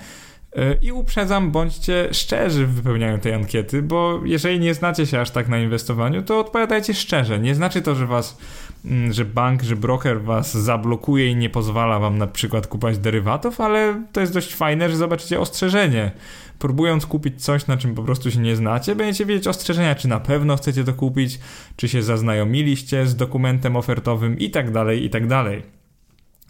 E, 0.57 0.75
I 0.83 0.93
uprzedzam, 0.93 1.51
bądźcie 1.51 2.09
szczerzy 2.13 2.67
w 2.67 2.75
wypełnianiu 2.75 3.19
tej 3.19 3.35
ankiety, 3.35 3.83
bo 3.83 4.21
jeżeli 4.25 4.61
nie 4.61 4.75
znacie 4.75 5.07
się 5.07 5.21
aż 5.21 5.31
tak 5.31 5.49
na 5.49 5.59
inwestowaniu, 5.59 6.23
to 6.23 6.41
odpowiadajcie 6.41 6.95
szczerze. 6.95 7.39
Nie 7.39 7.55
znaczy 7.55 7.83
to, 7.83 7.95
że 7.95 8.07
was, 8.07 8.39
mm, 8.85 9.13
że 9.13 9.25
bank, 9.25 9.63
że 9.63 9.77
broker 9.77 10.23
was 10.23 10.57
zablokuje 10.57 11.27
i 11.27 11.37
nie 11.37 11.51
pozwala 11.51 11.99
wam 11.99 12.19
na 12.19 12.27
przykład 12.27 12.67
kupować 12.67 12.99
derywatów, 12.99 13.61
ale 13.61 14.03
to 14.13 14.21
jest 14.21 14.33
dość 14.33 14.55
fajne, 14.55 14.91
że 14.91 14.97
zobaczycie 14.97 15.41
ostrzeżenie 15.41 16.11
próbując 16.59 17.07
kupić 17.07 17.45
coś, 17.45 17.67
na 17.67 17.77
czym 17.77 17.95
po 17.95 18.03
prostu 18.03 18.31
się 18.31 18.39
nie 18.39 18.57
znacie, 18.57 18.95
będziecie 18.97 19.27
wiedzieć 19.27 19.47
ostrzeżenia, 19.47 19.95
czy 19.95 20.09
na 20.09 20.21
pewno 20.21 20.57
chcecie 20.57 20.85
to 20.85 20.95
kupić, 20.95 21.39
czy 21.77 21.89
się 21.89 22.03
zaznajomiliście 22.03 23.07
z 23.07 23.17
dokumentem 23.17 23.77
ofertowym 23.77 24.39
i 24.39 24.51
tak 24.51 24.71
dalej, 24.71 25.05
i 25.05 25.11
tak 25.11 25.27
dalej. 25.27 25.63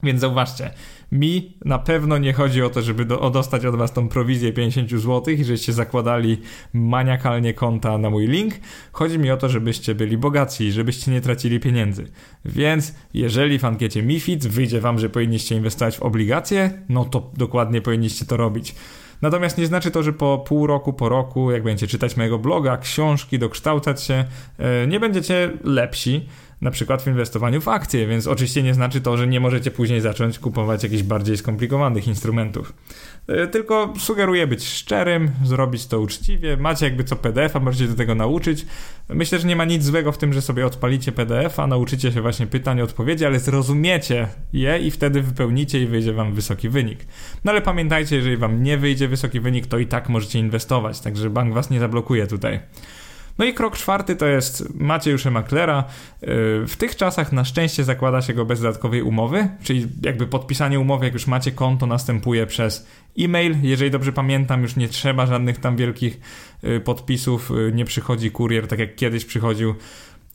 Więc 0.03 0.21
zauważcie, 0.21 0.71
Mi 1.13 1.57
na 1.65 1.79
pewno 1.79 2.19
nie 2.19 2.33
chodzi 2.33 2.63
o 2.63 2.71
to, 2.71 2.83
żeby 2.83 3.05
do, 3.05 3.31
dostać 3.31 3.65
od 3.65 3.77
was 3.77 3.93
tą 3.93 4.09
prowizję 4.09 4.53
50 4.53 4.91
zł 4.91 5.35
i 5.35 5.45
żeście 5.45 5.73
zakładali 5.73 6.39
maniakalnie 6.73 7.55
konta 7.55 7.99
na 7.99 8.11
mój 8.11 8.27
link. 8.27 8.55
Chodzi 8.93 9.19
mi 9.19 9.31
o 9.31 9.37
to, 9.37 9.49
żebyście 9.49 9.95
byli 9.95 10.19
bogaci, 10.19 10.73
żebyście 10.73 11.11
nie 11.11 11.21
tracili 11.21 11.61
pieniędzy. 11.61 12.07
Więc 12.45 12.95
jeżeli 13.15 13.59
w 13.59 13.65
ankiecie 13.65 14.03
MIFID 14.03 14.47
wyjdzie 14.47 14.81
wam, 14.81 14.99
że 14.99 15.11
powinniście 15.11 15.57
inwestować 15.57 15.97
w 15.97 16.03
obligacje, 16.03 16.71
no 16.89 17.05
to 17.05 17.31
dokładnie 17.37 17.81
powinniście 17.81 18.25
to 18.25 18.37
robić. 18.37 18.75
Natomiast 19.23 19.59
nie 19.59 19.67
znaczy 19.67 19.91
to, 19.91 20.03
że 20.03 20.13
po 20.13 20.39
pół 20.39 20.67
roku, 20.67 20.93
po 20.93 21.09
roku, 21.09 21.51
jak 21.51 21.63
będziecie 21.63 21.91
czytać 21.91 22.17
mojego 22.17 22.39
bloga, 22.39 22.77
książki, 22.77 23.39
dokształcać 23.39 24.03
się, 24.03 24.25
e, 24.59 24.87
nie 24.87 25.01
będziecie 25.01 25.51
lepsi 25.65 26.29
na 26.61 26.71
przykład 26.71 27.03
w 27.03 27.07
inwestowaniu 27.07 27.61
w 27.61 27.69
akcje, 27.69 28.07
więc 28.07 28.27
oczywiście 28.27 28.63
nie 28.63 28.75
znaczy 28.75 29.01
to, 29.01 29.17
że 29.17 29.27
nie 29.27 29.41
możecie 29.41 29.71
później 29.71 30.01
zacząć 30.01 30.39
kupować 30.39 30.83
jakichś 30.83 31.03
bardziej 31.03 31.37
skomplikowanych 31.37 32.09
instrumentów. 32.09 32.73
E, 33.29 33.47
tylko 33.47 33.95
sugeruję 33.99 34.47
być 34.47 34.69
szczerym, 34.69 35.31
zrobić 35.45 35.87
to 35.87 36.01
uczciwie. 36.01 36.57
Macie 36.57 36.85
jakby 36.85 37.05
co 37.05 37.17
PDF-a, 37.17 37.61
możecie 37.61 37.87
do 37.87 37.95
tego 37.95 38.15
nauczyć. 38.15 38.67
Myślę, 39.09 39.39
że 39.39 39.49
nie 39.49 39.57
ma 39.57 39.65
nic 39.65 39.85
złego 39.85 40.13
w 40.13 40.19
tym, 40.19 40.33
że 40.33 40.43
sobie 40.43 40.67
odpalicie 40.67 41.13
PDF-a, 41.13 41.67
nauczycie 41.67 42.13
się 42.13 42.23
właśnie 42.23 42.47
pytań, 42.47 42.81
odpowiedzi, 42.81 43.25
ale 43.25 43.39
zrozumiecie 43.39 44.29
je 44.53 44.79
i 44.79 44.91
wtedy 44.91 45.23
wypełnicie 45.23 45.83
i 45.83 45.87
wyjdzie 45.87 46.13
wam 46.13 46.35
wysoki 46.35 46.69
wynik. 46.69 46.99
No 47.45 47.53
ale 47.53 47.61
pamiętajcie, 47.61 48.17
jeżeli 48.17 48.37
wam 48.37 48.63
nie 48.63 48.79
wyjdzie 48.79 49.09
wysoki 49.09 49.41
wynik, 49.41 49.67
to 49.67 49.79
i 49.79 49.87
tak 49.87 50.09
możecie 50.09 50.39
inwestować, 50.39 51.01
także 51.01 51.31
bank 51.31 51.55
was 51.55 51.71
nie 51.71 51.81
zablokuje 51.81 52.27
tutaj. 52.27 52.61
No 53.39 53.45
i 53.45 53.55
krok 53.55 53.77
czwarty 53.77 54.17
to 54.17 54.27
jest 54.27 54.75
macie 54.75 55.11
już 55.11 55.25
maklera. 55.25 55.85
Y, 56.23 56.27
w 56.67 56.75
tych 56.79 56.97
czasach 56.97 57.33
na 57.33 57.45
szczęście 57.45 57.85
zakłada 57.85 58.23
się 58.23 58.35
go 58.35 58.45
bez 58.45 58.61
dodatkowej 58.61 59.03
umowy, 59.03 59.49
czyli 59.63 59.87
jakby 60.03 60.27
podpisanie 60.27 60.81
umowy, 60.81 61.05
jak 61.05 61.15
już 61.15 61.27
macie 61.27 61.53
konto, 61.53 61.87
następuje 61.87 62.47
przez 62.47 62.87
e-mail. 63.19 63.57
Jeżeli 63.63 63.91
dobrze 63.91 64.13
pamiętam, 64.13 64.63
już 64.63 64.77
nie 64.77 64.89
trzeba 64.89 65.27
żadnych 65.27 65.59
tam 65.59 65.77
wielkich 65.77 66.21
y, 66.65 66.81
podpisów, 66.81 67.51
y, 67.51 67.73
nie 67.75 67.85
przychodzi 67.85 68.31
kurier, 68.31 68.69
tak 68.69 68.79
jak 68.79 68.97
kiedyś 68.97 69.25
przychodził 69.25 69.75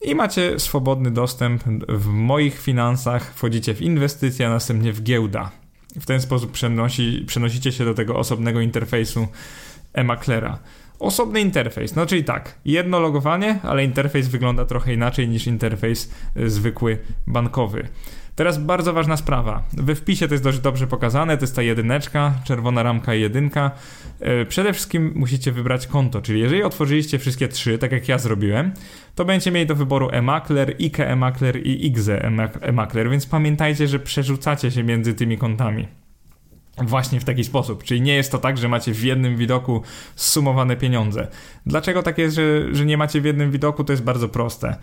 i 0.02 0.14
macie 0.14 0.58
swobodny 0.58 1.10
dostęp 1.10 1.64
w 1.88 2.06
moich 2.06 2.60
finansach, 2.60 3.34
wchodzicie 3.34 3.74
w 3.74 3.82
inwestycje, 3.82 4.46
a 4.46 4.50
następnie 4.50 4.92
w 4.92 5.02
giełda. 5.02 5.50
W 6.00 6.06
ten 6.06 6.20
sposób 6.20 6.52
przenosi, 6.52 7.24
przenosicie 7.26 7.72
się 7.72 7.84
do 7.84 7.94
tego 7.94 8.16
osobnego 8.16 8.60
interfejsu 8.60 9.28
e-maklera. 9.92 10.58
Osobny 10.98 11.40
interfejs, 11.40 11.94
no 11.94 12.06
czyli 12.06 12.24
tak, 12.24 12.54
jedno 12.64 13.00
logowanie, 13.00 13.58
ale 13.62 13.84
interfejs 13.84 14.28
wygląda 14.28 14.64
trochę 14.64 14.94
inaczej 14.94 15.28
niż 15.28 15.46
interfejs 15.46 16.10
y, 16.36 16.50
zwykły 16.50 16.98
bankowy. 17.26 17.88
Teraz 18.36 18.58
bardzo 18.58 18.92
ważna 18.92 19.16
sprawa. 19.16 19.62
We 19.72 19.94
wpisie 19.94 20.28
to 20.28 20.34
jest 20.34 20.44
dość 20.44 20.58
dobrze 20.58 20.86
pokazane, 20.86 21.36
to 21.36 21.42
jest 21.42 21.56
ta 21.56 21.62
jedyneczka, 21.62 22.34
czerwona 22.44 22.82
ramka 22.82 23.14
i 23.14 23.20
jedynka. 23.20 23.70
Y, 24.42 24.46
przede 24.46 24.72
wszystkim 24.72 25.12
musicie 25.16 25.52
wybrać 25.52 25.86
konto, 25.86 26.22
czyli 26.22 26.40
jeżeli 26.40 26.62
otworzyliście 26.62 27.18
wszystkie 27.18 27.48
trzy, 27.48 27.78
tak 27.78 27.92
jak 27.92 28.08
ja 28.08 28.18
zrobiłem, 28.18 28.72
to 29.14 29.24
będziecie 29.24 29.50
mieli 29.50 29.66
do 29.66 29.74
wyboru 29.74 30.08
eMakler, 30.12 30.76
IKE 30.80 31.08
eMakler 31.08 31.66
i 31.66 31.86
IGZE 31.86 32.24
eMakler, 32.60 33.10
więc 33.10 33.26
pamiętajcie, 33.26 33.88
że 33.88 33.98
przerzucacie 33.98 34.70
się 34.70 34.82
między 34.82 35.14
tymi 35.14 35.38
kontami 35.38 35.88
właśnie 36.78 37.20
w 37.20 37.24
taki 37.24 37.44
sposób. 37.44 37.84
Czyli 37.84 38.00
nie 38.00 38.14
jest 38.14 38.32
to 38.32 38.38
tak, 38.38 38.58
że 38.58 38.68
macie 38.68 38.92
w 38.92 39.04
jednym 39.04 39.36
widoku 39.36 39.82
sumowane 40.16 40.76
pieniądze. 40.76 41.28
Dlaczego 41.66 42.02
tak 42.02 42.18
jest, 42.18 42.36
że, 42.36 42.74
że 42.74 42.86
nie 42.86 42.96
macie 42.96 43.20
w 43.20 43.24
jednym 43.24 43.50
widoku? 43.50 43.84
To 43.84 43.92
jest 43.92 44.02
bardzo 44.02 44.28
proste. 44.28 44.76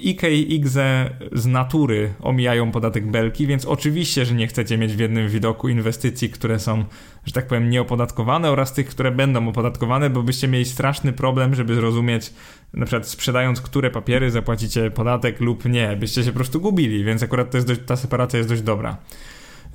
IK 0.00 0.22
i 0.22 0.54
IGZE 0.54 1.10
z 1.32 1.46
natury 1.46 2.12
omijają 2.20 2.70
podatek 2.70 3.10
belki, 3.10 3.46
więc 3.46 3.64
oczywiście, 3.64 4.24
że 4.24 4.34
nie 4.34 4.46
chcecie 4.46 4.78
mieć 4.78 4.92
w 4.92 4.98
jednym 4.98 5.28
widoku 5.28 5.68
inwestycji, 5.68 6.30
które 6.30 6.58
są, 6.58 6.84
że 7.24 7.32
tak 7.32 7.46
powiem, 7.46 7.70
nieopodatkowane 7.70 8.50
oraz 8.50 8.72
tych, 8.72 8.88
które 8.88 9.10
będą 9.10 9.48
opodatkowane, 9.48 10.10
bo 10.10 10.22
byście 10.22 10.48
mieli 10.48 10.64
straszny 10.64 11.12
problem, 11.12 11.54
żeby 11.54 11.74
zrozumieć, 11.74 12.32
na 12.74 12.86
przykład 12.86 13.08
sprzedając 13.08 13.60
które 13.60 13.90
papiery 13.90 14.30
zapłacicie 14.30 14.90
podatek 14.90 15.40
lub 15.40 15.64
nie. 15.64 15.96
Byście 15.96 16.24
się 16.24 16.30
po 16.30 16.36
prostu 16.36 16.60
gubili, 16.60 17.04
więc 17.04 17.22
akurat 17.22 17.50
to 17.50 17.56
jest 17.56 17.68
dość, 17.68 17.80
ta 17.86 17.96
separacja 17.96 18.36
jest 18.36 18.48
dość 18.48 18.62
dobra. 18.62 18.96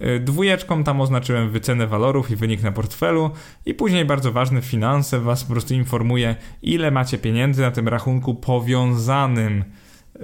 Y, 0.02 0.20
dwójeczką 0.20 0.84
tam 0.84 1.02
oznaczyłem 1.02 1.50
wycenę 1.50 1.88
walorów 1.88 2.32
i 2.32 2.36
wynik 2.36 2.64
na 2.64 2.72
portfelu 2.72 3.32
i 3.66 3.74
później 3.74 4.06
bardzo 4.06 4.32
ważne 4.32 4.62
finanse 4.62 5.20
was 5.20 5.44
po 5.44 5.52
prostu 5.52 5.74
informuje 5.74 6.36
ile 6.62 6.92
macie 6.92 7.18
pieniędzy 7.18 7.62
na 7.62 7.72
tym 7.72 7.88
rachunku 7.88 8.36
powiązanym 8.36 9.64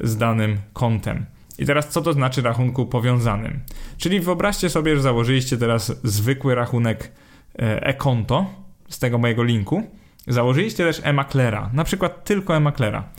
z 0.01 0.17
danym 0.17 0.57
kontem. 0.73 1.25
I 1.59 1.65
teraz 1.65 1.89
co 1.89 2.01
to 2.01 2.13
znaczy 2.13 2.41
rachunku 2.41 2.85
powiązanym? 2.85 3.59
Czyli 3.97 4.19
wyobraźcie 4.19 4.69
sobie, 4.69 4.95
że 4.95 5.01
założyliście 5.01 5.57
teraz 5.57 5.93
zwykły 6.03 6.55
rachunek 6.55 7.11
e, 7.59 7.83
e-konto 7.83 8.45
z 8.89 8.99
tego 8.99 9.17
mojego 9.17 9.43
linku. 9.43 9.83
Założyliście 10.27 10.85
też 10.85 11.01
e-maklera, 11.03 11.69
na 11.73 11.83
przykład 11.83 12.23
tylko 12.23 12.55
e-maklera 12.55 13.09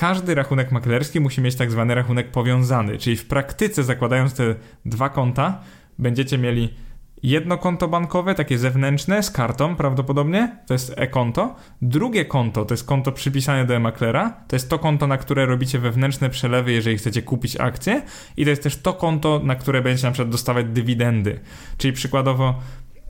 każdy 0.00 0.34
rachunek 0.34 0.72
maklerski 0.72 1.20
musi 1.20 1.40
mieć 1.40 1.56
tak 1.56 1.70
zwany 1.70 1.94
rachunek 1.94 2.30
powiązany, 2.30 2.98
czyli 2.98 3.16
w 3.16 3.26
praktyce 3.26 3.84
zakładając 3.84 4.34
te 4.34 4.54
dwa 4.84 5.08
konta, 5.08 5.60
będziecie 5.98 6.38
mieli 6.38 6.74
jedno 7.22 7.58
konto 7.58 7.88
bankowe, 7.88 8.34
takie 8.34 8.58
zewnętrzne, 8.58 9.22
z 9.22 9.30
kartą 9.30 9.76
prawdopodobnie, 9.76 10.56
to 10.66 10.74
jest 10.74 10.94
e-konto. 10.96 11.56
Drugie 11.82 12.24
konto 12.24 12.64
to 12.64 12.74
jest 12.74 12.86
konto 12.86 13.12
przypisane 13.12 13.64
do 13.64 13.74
e-maklera, 13.74 14.44
to 14.48 14.56
jest 14.56 14.70
to 14.70 14.78
konto, 14.78 15.06
na 15.06 15.16
które 15.16 15.46
robicie 15.46 15.78
wewnętrzne 15.78 16.30
przelewy, 16.30 16.72
jeżeli 16.72 16.98
chcecie 16.98 17.22
kupić 17.22 17.56
akcje 17.56 18.02
i 18.36 18.44
to 18.44 18.50
jest 18.50 18.62
też 18.62 18.76
to 18.76 18.92
konto, 18.92 19.40
na 19.44 19.54
które 19.54 19.82
będziecie 19.82 20.06
na 20.06 20.12
przykład 20.12 20.30
dostawać 20.30 20.66
dywidendy. 20.66 21.40
Czyli 21.78 21.92
przykładowo 21.92 22.54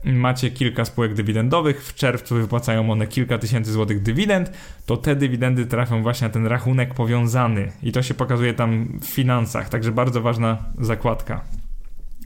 macie 0.03 0.51
kilka 0.51 0.85
spółek 0.85 1.13
dywidendowych, 1.13 1.83
w 1.83 1.95
czerwcu 1.95 2.35
wypłacają 2.35 2.91
one 2.91 3.07
kilka 3.07 3.37
tysięcy 3.37 3.71
złotych 3.71 4.01
dywidend, 4.01 4.51
to 4.85 4.97
te 4.97 5.15
dywidendy 5.15 5.65
trafią 5.65 6.03
właśnie 6.03 6.27
na 6.27 6.33
ten 6.33 6.47
rachunek 6.47 6.93
powiązany 6.93 7.71
i 7.83 7.91
to 7.91 8.03
się 8.03 8.13
pokazuje 8.13 8.53
tam 8.53 8.99
w 9.01 9.05
finansach, 9.05 9.69
także 9.69 9.91
bardzo 9.91 10.21
ważna 10.21 10.57
zakładka. 10.79 11.60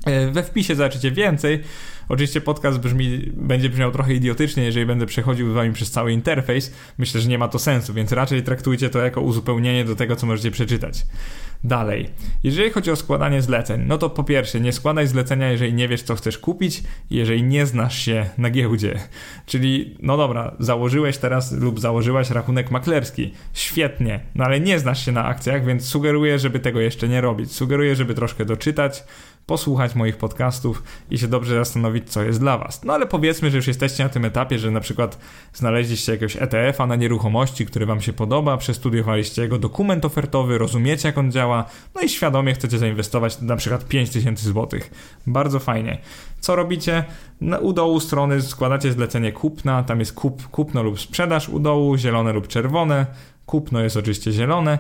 E, 0.05 0.31
we 0.31 0.43
wpisie 0.43 0.75
zobaczycie 0.75 1.12
więcej. 1.12 1.63
Oczywiście 2.09 2.41
podcast 2.41 2.79
brzmi, 2.79 3.31
będzie 3.33 3.69
brzmiał 3.69 3.91
trochę 3.91 4.13
idiotycznie, 4.13 4.63
jeżeli 4.63 4.85
będę 4.85 5.05
przechodził 5.05 5.53
wami 5.53 5.74
przez 5.74 5.91
cały 5.91 6.12
interfejs. 6.12 6.74
Myślę, 6.97 7.21
że 7.21 7.29
nie 7.29 7.38
ma 7.38 7.47
to 7.47 7.59
sensu, 7.59 7.93
więc 7.93 8.12
raczej 8.12 8.43
traktujcie 8.43 8.89
to 8.89 9.00
jako 9.00 9.21
uzupełnienie 9.21 9.85
do 9.85 9.95
tego, 9.95 10.15
co 10.15 10.27
możecie 10.27 10.51
przeczytać. 10.51 11.05
Dalej, 11.63 12.09
jeżeli 12.43 12.69
chodzi 12.69 12.91
o 12.91 12.95
składanie 12.95 13.41
zleceń, 13.41 13.83
no 13.88 13.97
to 13.97 14.09
po 14.09 14.24
pierwsze, 14.24 14.59
nie 14.59 14.74
składaj 14.74 15.07
zlecenia, 15.07 15.51
jeżeli 15.51 15.74
nie 15.74 15.88
wiesz, 15.88 16.03
co 16.03 16.15
chcesz 16.15 16.38
kupić, 16.38 16.83
jeżeli 17.09 17.43
nie 17.43 17.65
znasz 17.65 18.00
się 18.00 18.25
na 18.38 18.50
giełdzie. 18.50 19.00
Czyli, 19.45 19.97
no 20.01 20.17
dobra, 20.17 20.55
założyłeś 20.59 21.17
teraz 21.17 21.51
lub 21.51 21.79
założyłaś 21.79 22.29
rachunek 22.29 22.71
maklerski. 22.71 23.33
Świetnie, 23.53 24.19
no 24.35 24.45
ale 24.45 24.59
nie 24.59 24.79
znasz 24.79 25.05
się 25.05 25.12
na 25.12 25.25
akcjach, 25.25 25.65
więc 25.65 25.85
sugeruję, 25.85 26.39
żeby 26.39 26.59
tego 26.59 26.79
jeszcze 26.79 27.07
nie 27.07 27.21
robić. 27.21 27.51
Sugeruję, 27.51 27.95
żeby 27.95 28.13
troszkę 28.13 28.45
doczytać, 28.45 29.03
posłuchać 29.45 29.95
moich 29.95 30.17
podcastów 30.17 30.83
i 31.11 31.17
się 31.17 31.27
dobrze 31.27 31.55
zastanowić, 31.55 32.09
co 32.09 32.23
jest 32.23 32.39
dla 32.39 32.57
Was. 32.57 32.83
No 32.83 32.93
ale 32.93 33.05
powiedzmy, 33.05 33.51
że 33.51 33.57
już 33.57 33.67
jesteście 33.67 34.03
na 34.03 34.09
tym 34.09 34.25
etapie, 34.25 34.59
że 34.59 34.71
na 34.71 34.79
przykład 34.79 35.17
znaleźliście 35.53 36.11
jakiegoś 36.11 36.35
ETF-a 36.35 36.87
na 36.87 36.95
nieruchomości, 36.95 37.65
który 37.65 37.85
Wam 37.85 38.01
się 38.01 38.13
podoba, 38.13 38.57
przestudiowaliście 38.57 39.41
jego 39.41 39.57
dokument 39.57 40.05
ofertowy, 40.05 40.57
rozumiecie, 40.57 41.07
jak 41.07 41.17
on 41.17 41.31
działa, 41.31 41.65
no 41.95 42.01
i 42.01 42.09
świadomie 42.09 42.53
chcecie 42.53 42.77
zainwestować 42.77 43.41
na 43.41 43.55
przykład 43.55 43.87
5000 43.87 44.43
zł. 44.45 44.79
Bardzo 45.27 45.59
fajnie. 45.59 45.97
Co 46.39 46.55
robicie? 46.55 47.03
U 47.61 47.73
dołu 47.73 47.99
strony 47.99 48.41
składacie 48.41 48.91
zlecenie 48.91 49.31
kupna, 49.31 49.83
tam 49.83 49.99
jest 49.99 50.13
kup, 50.13 50.47
kupno 50.47 50.83
lub 50.83 50.99
sprzedaż 50.99 51.49
u 51.49 51.59
dołu, 51.59 51.97
zielone 51.97 52.33
lub 52.33 52.47
czerwone. 52.47 53.05
Kupno 53.45 53.79
jest 53.79 53.97
oczywiście 53.97 54.31
zielone. 54.31 54.79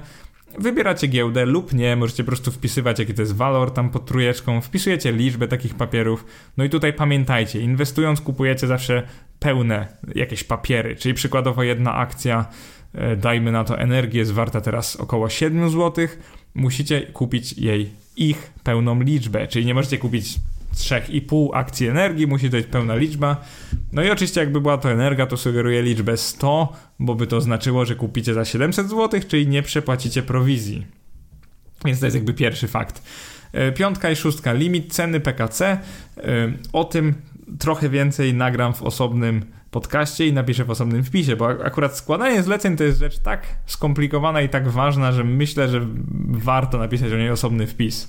Wybieracie 0.59 1.07
giełdę 1.07 1.45
lub 1.45 1.73
nie, 1.73 1.95
możecie 1.95 2.23
po 2.23 2.27
prostu 2.27 2.51
wpisywać 2.51 2.99
jaki 2.99 3.13
to 3.13 3.21
jest 3.21 3.35
walor 3.35 3.71
tam 3.71 3.89
pod 3.89 4.05
trójeczką, 4.05 4.61
wpisujecie 4.61 5.11
liczbę 5.11 5.47
takich 5.47 5.75
papierów. 5.75 6.25
No 6.57 6.63
i 6.63 6.69
tutaj 6.69 6.93
pamiętajcie, 6.93 7.59
inwestując 7.61 8.21
kupujecie 8.21 8.67
zawsze 8.67 9.03
pełne 9.39 9.87
jakieś 10.15 10.43
papiery, 10.43 10.95
czyli 10.95 11.13
przykładowo 11.13 11.63
jedna 11.63 11.95
akcja, 11.95 12.45
e, 12.93 13.15
dajmy 13.15 13.51
na 13.51 13.63
to 13.63 13.79
energię, 13.79 14.19
jest 14.19 14.33
warta 14.33 14.61
teraz 14.61 14.95
około 14.95 15.29
7 15.29 15.69
zł, 15.69 16.07
musicie 16.55 17.01
kupić 17.01 17.53
jej 17.53 17.89
ich 18.17 18.51
pełną 18.63 19.01
liczbę, 19.01 19.47
czyli 19.47 19.65
nie 19.65 19.73
możecie 19.73 19.97
kupić 19.97 20.35
3,5 20.75 21.49
akcji 21.53 21.87
energii, 21.87 22.27
musi 22.27 22.49
to 22.49 22.57
być 22.57 22.67
pełna 22.67 22.95
liczba. 22.95 23.45
No 23.91 24.03
i 24.03 24.09
oczywiście 24.09 24.39
jakby 24.39 24.61
była 24.61 24.77
to 24.77 24.91
energia, 24.91 25.25
to 25.25 25.37
sugeruję 25.37 25.81
liczbę 25.81 26.17
100, 26.17 26.73
bo 26.99 27.15
by 27.15 27.27
to 27.27 27.41
znaczyło, 27.41 27.85
że 27.85 27.95
kupicie 27.95 28.33
za 28.33 28.45
700 28.45 28.89
zł, 28.89 29.19
czyli 29.27 29.47
nie 29.47 29.61
przepłacicie 29.61 30.23
prowizji. 30.23 30.85
Więc 31.85 31.99
to 31.99 32.05
jest 32.05 32.15
jakby 32.15 32.33
pierwszy 32.33 32.67
fakt. 32.67 33.03
E, 33.51 33.71
piątka 33.71 34.11
i 34.11 34.15
szóstka, 34.15 34.53
limit 34.53 34.93
ceny 34.93 35.19
PKC. 35.19 35.61
E, 35.61 35.77
o 36.73 36.83
tym 36.83 37.13
trochę 37.59 37.89
więcej 37.89 38.33
nagram 38.33 38.73
w 38.73 38.83
osobnym 38.83 39.45
podcaście 39.71 40.27
i 40.27 40.33
napiszę 40.33 40.65
w 40.65 40.69
osobnym 40.69 41.03
wpisie, 41.03 41.35
bo 41.35 41.47
akurat 41.47 41.97
składanie 41.97 42.43
zleceń 42.43 42.77
to 42.77 42.83
jest 42.83 42.99
rzecz 42.99 43.19
tak 43.19 43.47
skomplikowana 43.65 44.41
i 44.41 44.49
tak 44.49 44.69
ważna, 44.69 45.11
że 45.11 45.23
myślę, 45.23 45.69
że 45.69 45.87
warto 46.27 46.77
napisać 46.77 47.13
o 47.13 47.17
niej 47.17 47.29
osobny 47.29 47.67
wpis. 47.67 48.07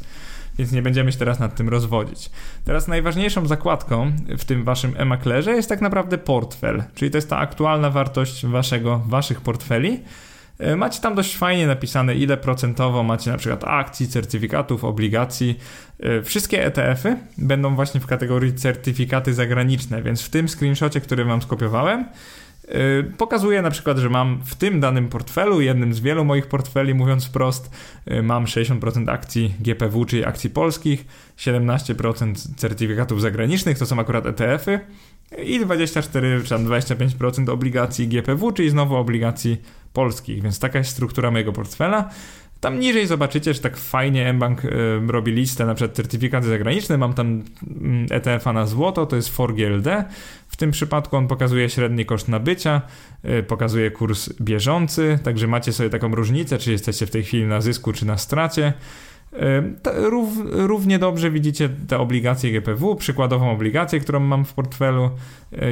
Więc 0.58 0.72
nie 0.72 0.82
będziemy 0.82 1.12
się 1.12 1.18
teraz 1.18 1.38
nad 1.38 1.54
tym 1.54 1.68
rozwodzić. 1.68 2.30
Teraz 2.64 2.88
najważniejszą 2.88 3.46
zakładką 3.46 4.12
w 4.38 4.44
tym 4.44 4.64
waszym 4.64 4.94
e-maklerze 4.96 5.52
jest 5.52 5.68
tak 5.68 5.80
naprawdę 5.80 6.18
portfel, 6.18 6.82
czyli 6.94 7.10
to 7.10 7.18
jest 7.18 7.30
ta 7.30 7.38
aktualna 7.38 7.90
wartość 7.90 8.46
waszego, 8.46 9.02
waszych 9.06 9.40
portfeli. 9.40 10.00
E, 10.58 10.76
macie 10.76 11.00
tam 11.00 11.14
dość 11.14 11.36
fajnie 11.36 11.66
napisane, 11.66 12.14
ile 12.14 12.36
procentowo 12.36 13.02
macie 13.02 13.30
na 13.30 13.38
przykład 13.38 13.64
akcji, 13.64 14.08
certyfikatów, 14.08 14.84
obligacji. 14.84 15.58
E, 16.00 16.22
wszystkie 16.22 16.64
ETF-y 16.64 17.16
będą 17.38 17.74
właśnie 17.74 18.00
w 18.00 18.06
kategorii 18.06 18.54
certyfikaty 18.54 19.34
zagraniczne, 19.34 20.02
więc 20.02 20.22
w 20.22 20.30
tym 20.30 20.48
screenshocie, 20.48 21.00
który 21.00 21.24
wam 21.24 21.42
skopiowałem, 21.42 22.04
Pokazuję 23.18 23.62
na 23.62 23.70
przykład, 23.70 23.98
że 23.98 24.10
mam 24.10 24.40
w 24.44 24.54
tym 24.54 24.80
danym 24.80 25.08
portfelu, 25.08 25.60
jednym 25.60 25.94
z 25.94 26.00
wielu 26.00 26.24
moich 26.24 26.46
portfeli, 26.46 26.94
mówiąc 26.94 27.26
wprost, 27.26 27.70
mam 28.22 28.44
60% 28.44 29.10
akcji 29.10 29.54
GPW, 29.60 30.04
czyli 30.04 30.24
akcji 30.24 30.50
polskich, 30.50 31.06
17% 31.38 32.34
certyfikatów 32.56 33.20
zagranicznych, 33.20 33.78
to 33.78 33.86
są 33.86 34.00
akurat 34.00 34.26
ETF-y, 34.26 34.80
i 35.44 35.60
24 35.60 36.42
czy 36.42 36.48
tam 36.48 36.66
25% 36.66 37.50
obligacji 37.50 38.08
GPW, 38.08 38.52
czyli 38.52 38.70
znowu 38.70 38.96
obligacji 38.96 39.62
polskich, 39.92 40.42
więc 40.42 40.58
taka 40.58 40.78
jest 40.78 40.90
struktura 40.90 41.30
mojego 41.30 41.52
portfela. 41.52 42.10
Tam 42.60 42.80
niżej 42.80 43.06
zobaczycie, 43.06 43.54
że 43.54 43.60
tak 43.60 43.76
fajnie 43.76 44.32
mBank 44.32 44.64
y, 44.64 44.70
robi 45.08 45.32
listę, 45.32 45.66
na 45.66 45.74
przykład 45.74 45.96
certyfikaty 45.96 46.48
zagraniczne, 46.48 46.98
mam 46.98 47.14
tam 47.14 47.42
y, 48.10 48.14
ETF-a 48.14 48.52
na 48.52 48.66
złoto, 48.66 49.06
to 49.06 49.16
jest 49.16 49.36
4GLD. 49.36 50.04
W 50.48 50.56
tym 50.56 50.70
przypadku 50.70 51.16
on 51.16 51.28
pokazuje 51.28 51.70
średni 51.70 52.06
koszt 52.06 52.28
nabycia, 52.28 52.82
y, 53.24 53.42
pokazuje 53.42 53.90
kurs 53.90 54.32
bieżący, 54.40 55.18
także 55.22 55.46
macie 55.46 55.72
sobie 55.72 55.90
taką 55.90 56.14
różnicę, 56.14 56.58
czy 56.58 56.72
jesteście 56.72 57.06
w 57.06 57.10
tej 57.10 57.22
chwili 57.22 57.46
na 57.46 57.60
zysku, 57.60 57.92
czy 57.92 58.06
na 58.06 58.18
stracie. 58.18 58.72
Rów, 59.94 60.28
równie 60.44 60.98
dobrze 60.98 61.30
widzicie 61.30 61.68
te 61.88 61.98
obligacje 61.98 62.52
GPW, 62.52 62.96
przykładową 62.96 63.50
obligację, 63.50 64.00
którą 64.00 64.20
mam 64.20 64.44
w 64.44 64.54
portfelu, 64.54 65.10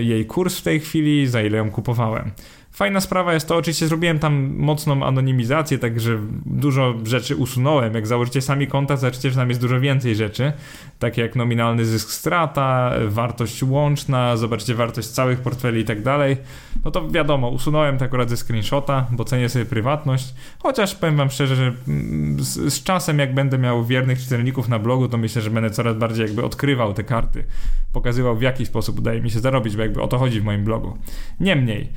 jej 0.01 0.27
kurs 0.27 0.59
w 0.59 0.63
tej 0.63 0.81
chwili, 0.81 1.27
za 1.27 1.43
ile 1.43 1.59
ją 1.59 1.71
kupowałem. 1.71 2.31
Fajna 2.75 3.01
sprawa 3.01 3.35
jest 3.35 3.49
to, 3.49 3.57
oczywiście 3.57 3.89
zrobiłem 3.89 4.19
tam 4.19 4.55
mocną 4.57 5.07
anonimizację, 5.07 5.79
także 5.79 6.19
dużo 6.47 6.95
rzeczy 7.05 7.37
usunąłem. 7.37 7.95
Jak 7.95 8.07
założycie 8.07 8.41
sami 8.43 8.67
konta, 8.67 8.97
zobaczycie, 8.97 9.31
że 9.31 9.37
tam 9.37 9.49
jest 9.49 9.61
dużo 9.61 9.81
więcej 9.81 10.17
rzeczy, 10.17 10.53
takie 10.99 11.23
jak 11.23 11.37
nominalny 11.37 11.85
zysk 11.85 12.11
strata, 12.11 12.93
wartość 13.07 13.63
łączna, 13.63 14.37
zobaczycie 14.37 14.75
wartość 14.75 15.09
całych 15.09 15.41
portfeli 15.41 15.81
i 15.81 15.85
tak 15.85 16.03
dalej. 16.03 16.37
No 16.85 16.91
to 16.91 17.09
wiadomo, 17.09 17.49
usunąłem 17.49 17.99
to 17.99 18.05
akurat 18.05 18.31
ze 18.31 18.37
screenshota, 18.37 19.07
bo 19.13 19.25
cenię 19.25 19.49
sobie 19.49 19.65
prywatność, 19.65 20.35
chociaż 20.59 20.95
powiem 20.95 21.17
wam 21.17 21.31
szczerze, 21.31 21.57
że 21.57 21.73
mm, 21.89 22.41
z, 22.41 22.75
z 22.75 22.83
czasem 22.83 23.19
jak 23.19 23.35
będę 23.35 23.59
miał 23.59 23.85
wiernych 23.85 24.19
czytelników 24.19 24.69
na 24.69 24.79
blogu, 24.79 25.09
to 25.09 25.19
myślę, 25.19 25.43
że 25.43 25.51
będę 25.51 25.71
coraz 25.71 25.97
bardziej 25.97 26.27
jakby 26.27 26.45
odkrywał 26.45 26.95
te 26.95 27.05
karty, 27.05 27.45
pokazywał 27.93 28.37
w 28.37 28.43
jaki 28.43 28.67
sposób 28.67 28.99
udaje 28.99 29.21
mi 29.21 29.31
się 29.31 29.41
zarobić, 29.41 29.77
bo 29.77 29.83
jakby 29.83 30.03
o 30.03 30.09
to 30.09 30.19
chodzi 30.19 30.41
w 30.41 30.45
moim 30.45 30.65
blogu. 30.65 30.99
Niemniej, 31.41 31.93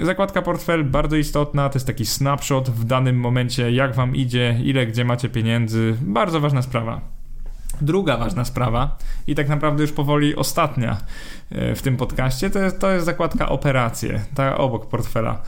Zakładka 0.00 0.42
portfel 0.42 0.84
bardzo 0.84 1.16
istotna, 1.16 1.68
to 1.68 1.76
jest 1.76 1.86
taki 1.86 2.06
snapshot 2.06 2.70
w 2.70 2.84
danym 2.84 3.16
momencie, 3.16 3.72
jak 3.72 3.94
wam 3.94 4.16
idzie, 4.16 4.60
ile 4.64 4.86
gdzie 4.86 5.04
macie 5.04 5.28
pieniędzy. 5.28 5.96
Bardzo 6.00 6.40
ważna 6.40 6.62
sprawa. 6.62 7.00
Druga 7.80 8.16
ważna 8.16 8.44
sprawa 8.44 8.98
i 9.26 9.34
tak 9.34 9.48
naprawdę 9.48 9.82
już 9.82 9.92
powoli 9.92 10.36
ostatnia 10.36 10.96
w 11.50 11.80
tym 11.82 11.96
podcaście, 11.96 12.50
to 12.50 12.58
jest, 12.58 12.80
to 12.80 12.90
jest 12.90 13.06
zakładka 13.06 13.48
operacje, 13.48 14.20
ta 14.34 14.58
obok 14.58 14.88
portfela. 14.88 15.42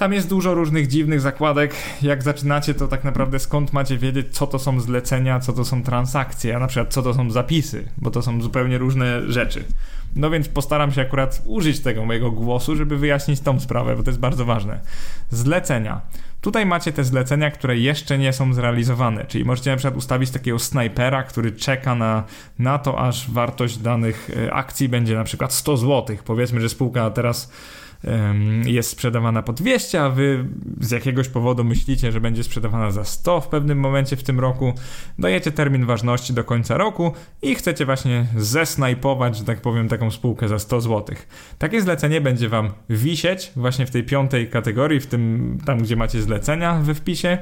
Tam 0.00 0.12
jest 0.12 0.28
dużo 0.28 0.54
różnych 0.54 0.86
dziwnych 0.86 1.20
zakładek. 1.20 1.74
Jak 2.02 2.22
zaczynacie, 2.22 2.74
to 2.74 2.88
tak 2.88 3.04
naprawdę 3.04 3.38
skąd 3.38 3.72
macie 3.72 3.98
wiedzieć, 3.98 4.26
co 4.30 4.46
to 4.46 4.58
są 4.58 4.80
zlecenia, 4.80 5.40
co 5.40 5.52
to 5.52 5.64
są 5.64 5.82
transakcje, 5.82 6.56
a 6.56 6.58
na 6.58 6.66
przykład 6.66 6.92
co 6.92 7.02
to 7.02 7.14
są 7.14 7.30
zapisy, 7.30 7.88
bo 7.98 8.10
to 8.10 8.22
są 8.22 8.42
zupełnie 8.42 8.78
różne 8.78 9.32
rzeczy. 9.32 9.64
No 10.16 10.30
więc 10.30 10.48
postaram 10.48 10.92
się 10.92 11.00
akurat 11.00 11.42
użyć 11.46 11.80
tego 11.80 12.04
mojego 12.04 12.30
głosu, 12.30 12.76
żeby 12.76 12.96
wyjaśnić 12.96 13.40
tą 13.40 13.60
sprawę, 13.60 13.96
bo 13.96 14.02
to 14.02 14.10
jest 14.10 14.20
bardzo 14.20 14.44
ważne. 14.44 14.80
Zlecenia. 15.30 16.00
Tutaj 16.40 16.66
macie 16.66 16.92
te 16.92 17.04
zlecenia, 17.04 17.50
które 17.50 17.78
jeszcze 17.78 18.18
nie 18.18 18.32
są 18.32 18.54
zrealizowane, 18.54 19.24
czyli 19.24 19.44
możecie 19.44 19.70
na 19.70 19.76
przykład 19.76 19.96
ustawić 19.96 20.30
takiego 20.30 20.58
snajpera, 20.58 21.22
który 21.22 21.52
czeka 21.52 21.94
na, 21.94 22.24
na 22.58 22.78
to, 22.78 22.98
aż 22.98 23.30
wartość 23.30 23.76
danych 23.76 24.30
e, 24.46 24.52
akcji 24.52 24.88
będzie 24.88 25.14
na 25.14 25.24
przykład 25.24 25.52
100 25.52 25.76
zł. 25.76 26.16
Powiedzmy, 26.24 26.60
że 26.60 26.68
spółka 26.68 27.10
teraz 27.10 27.52
jest 28.64 28.90
sprzedawana 28.90 29.42
po 29.42 29.52
200, 29.52 30.02
a 30.02 30.10
wy 30.10 30.44
z 30.80 30.90
jakiegoś 30.90 31.28
powodu 31.28 31.64
myślicie, 31.64 32.12
że 32.12 32.20
będzie 32.20 32.44
sprzedawana 32.44 32.90
za 32.90 33.04
100 33.04 33.40
w 33.40 33.48
pewnym 33.48 33.78
momencie 33.80 34.16
w 34.16 34.22
tym 34.22 34.40
roku, 34.40 34.74
dajecie 35.18 35.52
termin 35.52 35.86
ważności 35.86 36.32
do 36.32 36.44
końca 36.44 36.76
roku 36.76 37.12
i 37.42 37.54
chcecie 37.54 37.86
właśnie 37.86 38.26
zesnajpować, 38.36 39.36
że 39.36 39.44
tak 39.44 39.60
powiem, 39.60 39.88
taką 39.88 40.10
spółkę 40.10 40.48
za 40.48 40.58
100 40.58 40.80
zł. 40.80 41.16
Takie 41.58 41.80
zlecenie 41.80 42.20
będzie 42.20 42.48
wam 42.48 42.70
wisieć 42.90 43.52
właśnie 43.56 43.86
w 43.86 43.90
tej 43.90 44.04
piątej 44.04 44.48
kategorii, 44.48 45.00
w 45.00 45.06
tym 45.06 45.58
tam, 45.66 45.78
gdzie 45.78 45.96
macie 45.96 46.22
zlecenia 46.22 46.74
we 46.74 46.94
wpisie 46.94 47.38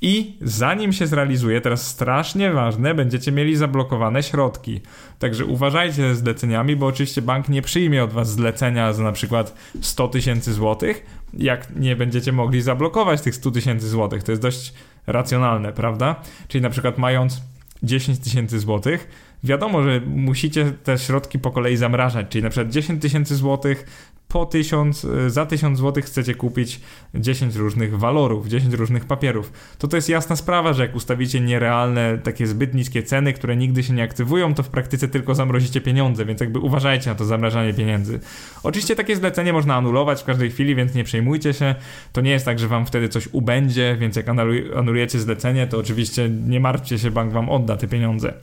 i 0.00 0.36
zanim 0.40 0.92
się 0.92 1.06
zrealizuje, 1.06 1.60
teraz 1.60 1.86
strasznie 1.86 2.52
ważne, 2.52 2.94
będziecie 2.94 3.32
mieli 3.32 3.56
zablokowane 3.56 4.22
środki. 4.22 4.80
Także 5.18 5.44
uważajcie 5.44 5.94
ze 5.94 6.14
zleceniami, 6.14 6.76
bo 6.76 6.86
oczywiście 6.86 7.22
bank 7.22 7.48
nie 7.48 7.62
przyjmie 7.62 8.04
od 8.04 8.12
was 8.12 8.32
zlecenia 8.32 8.92
za 8.92 9.02
na 9.02 9.12
przykład 9.12 9.54
100 9.80 10.08
tysięcy 10.08 10.52
złotych, 10.52 11.06
jak 11.34 11.76
nie 11.76 11.96
będziecie 11.96 12.32
mogli 12.32 12.62
zablokować 12.62 13.20
tych 13.20 13.34
100 13.34 13.50
tysięcy 13.50 13.88
złotych. 13.88 14.22
To 14.22 14.32
jest 14.32 14.42
dość 14.42 14.74
racjonalne, 15.06 15.72
prawda? 15.72 16.16
Czyli 16.48 16.62
na 16.62 16.70
przykład 16.70 16.98
mając 16.98 17.42
10 17.82 18.18
tysięcy 18.18 18.60
złotych, 18.60 19.08
wiadomo, 19.44 19.82
że 19.82 20.00
musicie 20.06 20.72
te 20.84 20.98
środki 20.98 21.38
po 21.38 21.50
kolei 21.50 21.76
zamrażać, 21.76 22.26
czyli 22.28 22.44
na 22.44 22.50
przykład 22.50 22.72
10 22.72 23.02
tysięcy 23.02 23.36
złotych 23.36 23.86
po 24.28 24.46
1000, 24.46 25.04
y, 25.04 25.30
za 25.30 25.46
1000 25.46 25.78
zł 25.78 26.02
chcecie 26.02 26.34
kupić 26.34 26.80
10 27.14 27.56
różnych 27.56 27.98
walorów, 27.98 28.48
10 28.48 28.74
różnych 28.74 29.04
papierów, 29.04 29.52
to 29.78 29.88
to 29.88 29.96
jest 29.96 30.08
jasna 30.08 30.36
sprawa, 30.36 30.72
że 30.72 30.82
jak 30.82 30.94
ustawicie 30.94 31.40
nierealne, 31.40 32.18
takie 32.18 32.46
zbyt 32.46 32.74
niskie 32.74 33.02
ceny, 33.02 33.32
które 33.32 33.56
nigdy 33.56 33.82
się 33.82 33.92
nie 33.92 34.02
aktywują, 34.02 34.54
to 34.54 34.62
w 34.62 34.68
praktyce 34.68 35.08
tylko 35.08 35.34
zamrozicie 35.34 35.80
pieniądze, 35.80 36.24
więc 36.24 36.40
jakby 36.40 36.58
uważajcie 36.58 37.10
na 37.10 37.16
to 37.16 37.24
zamrażanie 37.24 37.74
pieniędzy. 37.74 38.20
Oczywiście 38.62 38.96
takie 38.96 39.16
zlecenie 39.16 39.52
można 39.52 39.76
anulować 39.76 40.22
w 40.22 40.24
każdej 40.24 40.50
chwili, 40.50 40.74
więc 40.74 40.94
nie 40.94 41.04
przejmujcie 41.04 41.52
się. 41.52 41.74
To 42.12 42.20
nie 42.20 42.30
jest 42.30 42.44
tak, 42.44 42.58
że 42.58 42.68
wam 42.68 42.86
wtedy 42.86 43.08
coś 43.08 43.28
ubędzie, 43.32 43.96
więc 44.00 44.16
jak 44.16 44.28
anulujecie 44.76 45.20
zlecenie, 45.20 45.66
to 45.66 45.78
oczywiście 45.78 46.30
nie 46.30 46.60
martwcie 46.60 46.98
się, 46.98 47.10
bank 47.10 47.32
wam 47.32 47.48
odda 47.48 47.76
te 47.76 47.88
pieniądze. 47.88 48.34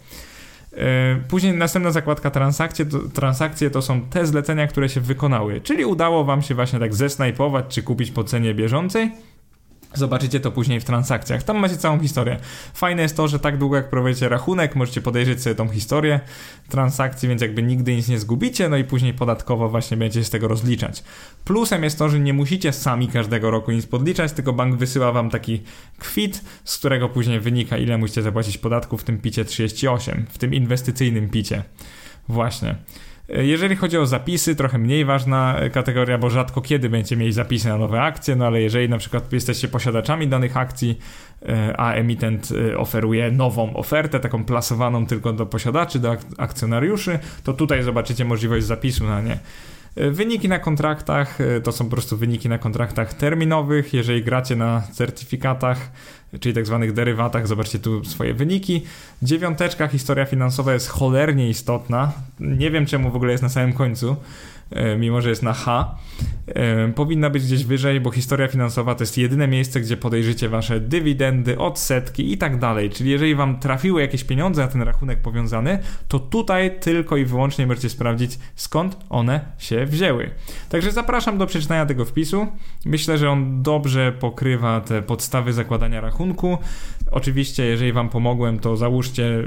E, 0.77 1.19
później 1.27 1.53
następna 1.53 1.91
zakładka 1.91 2.31
transakcje 2.31 2.85
to, 2.85 2.99
transakcje 2.99 3.69
to 3.69 3.81
są 3.81 4.01
te 4.01 4.25
zlecenia, 4.25 4.67
które 4.67 4.89
się 4.89 5.01
wykonały, 5.01 5.61
czyli 5.61 5.85
udało 5.85 6.23
Wam 6.23 6.41
się 6.41 6.55
właśnie 6.55 6.79
tak 6.79 6.93
zesnajpować 6.95 7.65
czy 7.69 7.83
kupić 7.83 8.11
po 8.11 8.23
cenie 8.23 8.53
bieżącej 8.53 9.11
Zobaczycie 9.93 10.39
to 10.39 10.51
później 10.51 10.79
w 10.79 10.85
transakcjach. 10.85 11.43
Tam 11.43 11.57
macie 11.57 11.77
całą 11.77 11.99
historię. 11.99 12.37
Fajne 12.73 13.01
jest 13.01 13.17
to, 13.17 13.27
że 13.27 13.39
tak 13.39 13.57
długo 13.57 13.75
jak 13.75 13.89
prowadzicie 13.89 14.29
rachunek, 14.29 14.75
możecie 14.75 15.01
podejrzeć 15.01 15.41
sobie 15.41 15.55
tą 15.55 15.69
historię 15.69 16.19
transakcji, 16.69 17.29
więc 17.29 17.41
jakby 17.41 17.63
nigdy 17.63 17.95
nic 17.95 18.07
nie 18.07 18.19
zgubicie, 18.19 18.69
no 18.69 18.77
i 18.77 18.83
później 18.83 19.13
podatkowo 19.13 19.69
właśnie 19.69 19.97
będziecie 19.97 20.25
z 20.25 20.29
tego 20.29 20.47
rozliczać. 20.47 21.03
Plusem 21.45 21.83
jest 21.83 21.97
to, 21.99 22.09
że 22.09 22.19
nie 22.19 22.33
musicie 22.33 22.73
sami 22.73 23.07
każdego 23.07 23.51
roku 23.51 23.71
nic 23.71 23.85
podliczać, 23.85 24.31
tylko 24.31 24.53
bank 24.53 24.75
wysyła 24.75 25.11
wam 25.11 25.29
taki 25.29 25.61
kwit, 25.99 26.43
z 26.63 26.77
którego 26.77 27.09
później 27.09 27.39
wynika 27.39 27.77
ile 27.77 27.97
musicie 27.97 28.21
zapłacić 28.21 28.57
podatku 28.57 28.97
w 28.97 29.03
tym 29.03 29.17
picie 29.17 29.45
38, 29.45 30.25
w 30.29 30.37
tym 30.37 30.53
inwestycyjnym 30.53 31.29
picie. 31.29 31.63
Właśnie. 32.27 32.75
Jeżeli 33.37 33.75
chodzi 33.75 33.97
o 33.97 34.05
zapisy, 34.05 34.55
trochę 34.55 34.77
mniej 34.77 35.05
ważna 35.05 35.55
kategoria, 35.73 36.17
bo 36.17 36.29
rzadko 36.29 36.61
kiedy 36.61 36.89
będziecie 36.89 37.17
mieli 37.17 37.33
zapisy 37.33 37.67
na 37.67 37.77
nowe 37.77 38.01
akcje, 38.01 38.35
no 38.35 38.45
ale 38.45 38.61
jeżeli 38.61 38.89
na 38.89 38.97
przykład 38.97 39.33
jesteście 39.33 39.67
posiadaczami 39.67 40.27
danych 40.27 40.57
akcji, 40.57 40.99
e, 41.49 41.73
a 41.77 41.93
emitent 41.93 42.49
e, 42.71 42.77
oferuje 42.77 43.31
nową 43.31 43.75
ofertę, 43.75 44.19
taką 44.19 44.45
plasowaną 44.45 45.05
tylko 45.05 45.33
do 45.33 45.45
posiadaczy, 45.45 45.99
do 45.99 46.17
akcjonariuszy, 46.37 47.19
to 47.43 47.53
tutaj 47.53 47.83
zobaczycie 47.83 48.25
możliwość 48.25 48.65
zapisu 48.65 49.05
na 49.05 49.21
nie. 49.21 49.39
E, 49.95 50.11
wyniki 50.11 50.49
na 50.49 50.59
kontraktach 50.59 51.37
to 51.63 51.71
są 51.71 51.85
po 51.85 51.91
prostu 51.91 52.17
wyniki 52.17 52.49
na 52.49 52.57
kontraktach 52.57 53.13
terminowych. 53.13 53.93
Jeżeli 53.93 54.23
gracie 54.23 54.55
na 54.55 54.81
certyfikatach, 54.91 55.91
czyli 56.39 56.55
tak 56.55 56.65
zwanych 56.65 56.93
derywatach. 56.93 57.47
Zobaczcie 57.47 57.79
tu 57.79 58.05
swoje 58.05 58.33
wyniki. 58.33 58.85
Dziewiąteczka, 59.21 59.87
historia 59.87 60.25
finansowa 60.25 60.73
jest 60.73 60.87
cholernie 60.87 61.49
istotna. 61.49 62.11
Nie 62.39 62.71
wiem 62.71 62.85
czemu 62.85 63.11
w 63.11 63.15
ogóle 63.15 63.31
jest 63.31 63.43
na 63.43 63.49
samym 63.49 63.73
końcu, 63.73 64.11
e, 64.11 64.15
mimo 64.97 65.21
że 65.21 65.29
jest 65.29 65.43
na 65.43 65.53
H. 65.53 65.95
E, 66.47 66.87
powinna 66.93 67.29
być 67.29 67.43
gdzieś 67.43 67.63
wyżej, 67.63 68.01
bo 68.01 68.11
historia 68.11 68.47
finansowa 68.47 68.95
to 68.95 69.03
jest 69.03 69.17
jedyne 69.17 69.47
miejsce, 69.47 69.81
gdzie 69.81 69.97
podejrzycie 69.97 70.49
wasze 70.49 70.79
dywidendy, 70.79 71.57
odsetki 71.57 72.33
i 72.33 72.37
tak 72.37 72.59
dalej. 72.59 72.89
Czyli 72.89 73.09
jeżeli 73.09 73.35
wam 73.35 73.59
trafiły 73.59 74.01
jakieś 74.01 74.23
pieniądze 74.23 74.61
na 74.61 74.67
ten 74.67 74.81
rachunek 74.81 75.21
powiązany, 75.21 75.79
to 76.07 76.19
tutaj 76.19 76.79
tylko 76.79 77.17
i 77.17 77.25
wyłącznie 77.25 77.67
możecie 77.67 77.89
sprawdzić, 77.89 78.39
skąd 78.55 78.97
one 79.09 79.45
się 79.57 79.85
wzięły. 79.85 80.29
Także 80.69 80.91
zapraszam 80.91 81.37
do 81.37 81.47
przeczytania 81.47 81.85
tego 81.85 82.05
wpisu. 82.05 82.47
Myślę, 82.85 83.17
że 83.17 83.29
on 83.29 83.63
dobrze 83.63 84.11
pokrywa 84.11 84.81
te 84.81 85.01
podstawy 85.01 85.53
zakładania 85.53 86.01
rachunku. 86.01 86.57
Oczywiście, 87.11 87.65
jeżeli 87.65 87.93
Wam 87.93 88.09
pomogłem, 88.09 88.59
to 88.59 88.77
załóżcie 88.77 89.43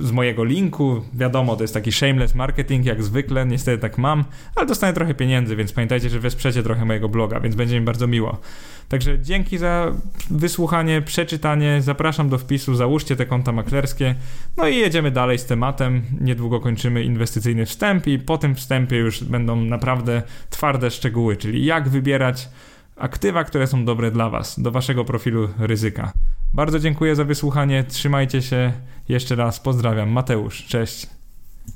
z 0.00 0.12
mojego 0.12 0.44
linku. 0.44 1.02
Wiadomo, 1.14 1.56
to 1.56 1.64
jest 1.64 1.74
taki 1.74 1.92
shameless 1.92 2.34
marketing, 2.34 2.86
jak 2.86 3.02
zwykle, 3.02 3.46
niestety 3.46 3.78
tak 3.78 3.98
mam, 3.98 4.24
ale 4.54 4.66
dostanę 4.66 4.92
trochę 4.92 5.14
pieniędzy, 5.14 5.56
więc 5.56 5.72
pamiętajcie, 5.72 6.10
że 6.10 6.20
wesprzecie 6.20 6.62
trochę 6.62 6.84
mojego 6.84 7.08
bloga, 7.08 7.40
więc 7.40 7.54
będzie 7.54 7.80
mi 7.80 7.86
bardzo 7.86 8.06
miło. 8.06 8.40
Także 8.88 9.18
dzięki 9.18 9.58
za 9.58 9.92
wysłuchanie, 10.30 11.02
przeczytanie. 11.02 11.82
Zapraszam 11.82 12.28
do 12.28 12.38
wpisu, 12.38 12.74
załóżcie 12.74 13.16
te 13.16 13.26
konta 13.26 13.52
maklerskie. 13.52 14.14
No 14.56 14.68
i 14.68 14.76
jedziemy 14.76 15.10
dalej 15.10 15.38
z 15.38 15.46
tematem. 15.46 16.02
Niedługo 16.20 16.60
kończymy 16.60 17.02
inwestycyjny 17.04 17.66
wstęp 17.66 18.06
i 18.06 18.18
po 18.18 18.38
tym 18.38 18.54
wstępie 18.54 18.96
już 18.96 19.24
będą 19.24 19.56
naprawdę 19.56 20.22
twarde 20.50 20.90
szczegóły, 20.90 21.36
czyli 21.36 21.64
jak 21.64 21.88
wybierać 21.88 22.48
aktywa, 22.96 23.44
które 23.44 23.66
są 23.66 23.84
dobre 23.84 24.10
dla 24.10 24.30
Was, 24.30 24.60
do 24.60 24.70
Waszego 24.70 25.04
profilu 25.04 25.48
ryzyka. 25.58 26.12
Bardzo 26.54 26.78
dziękuję 26.78 27.16
za 27.16 27.24
wysłuchanie. 27.24 27.84
Trzymajcie 27.84 28.42
się. 28.42 28.72
Jeszcze 29.08 29.36
raz 29.36 29.60
pozdrawiam. 29.60 30.10
Mateusz. 30.10 30.64
Cześć. 30.66 31.13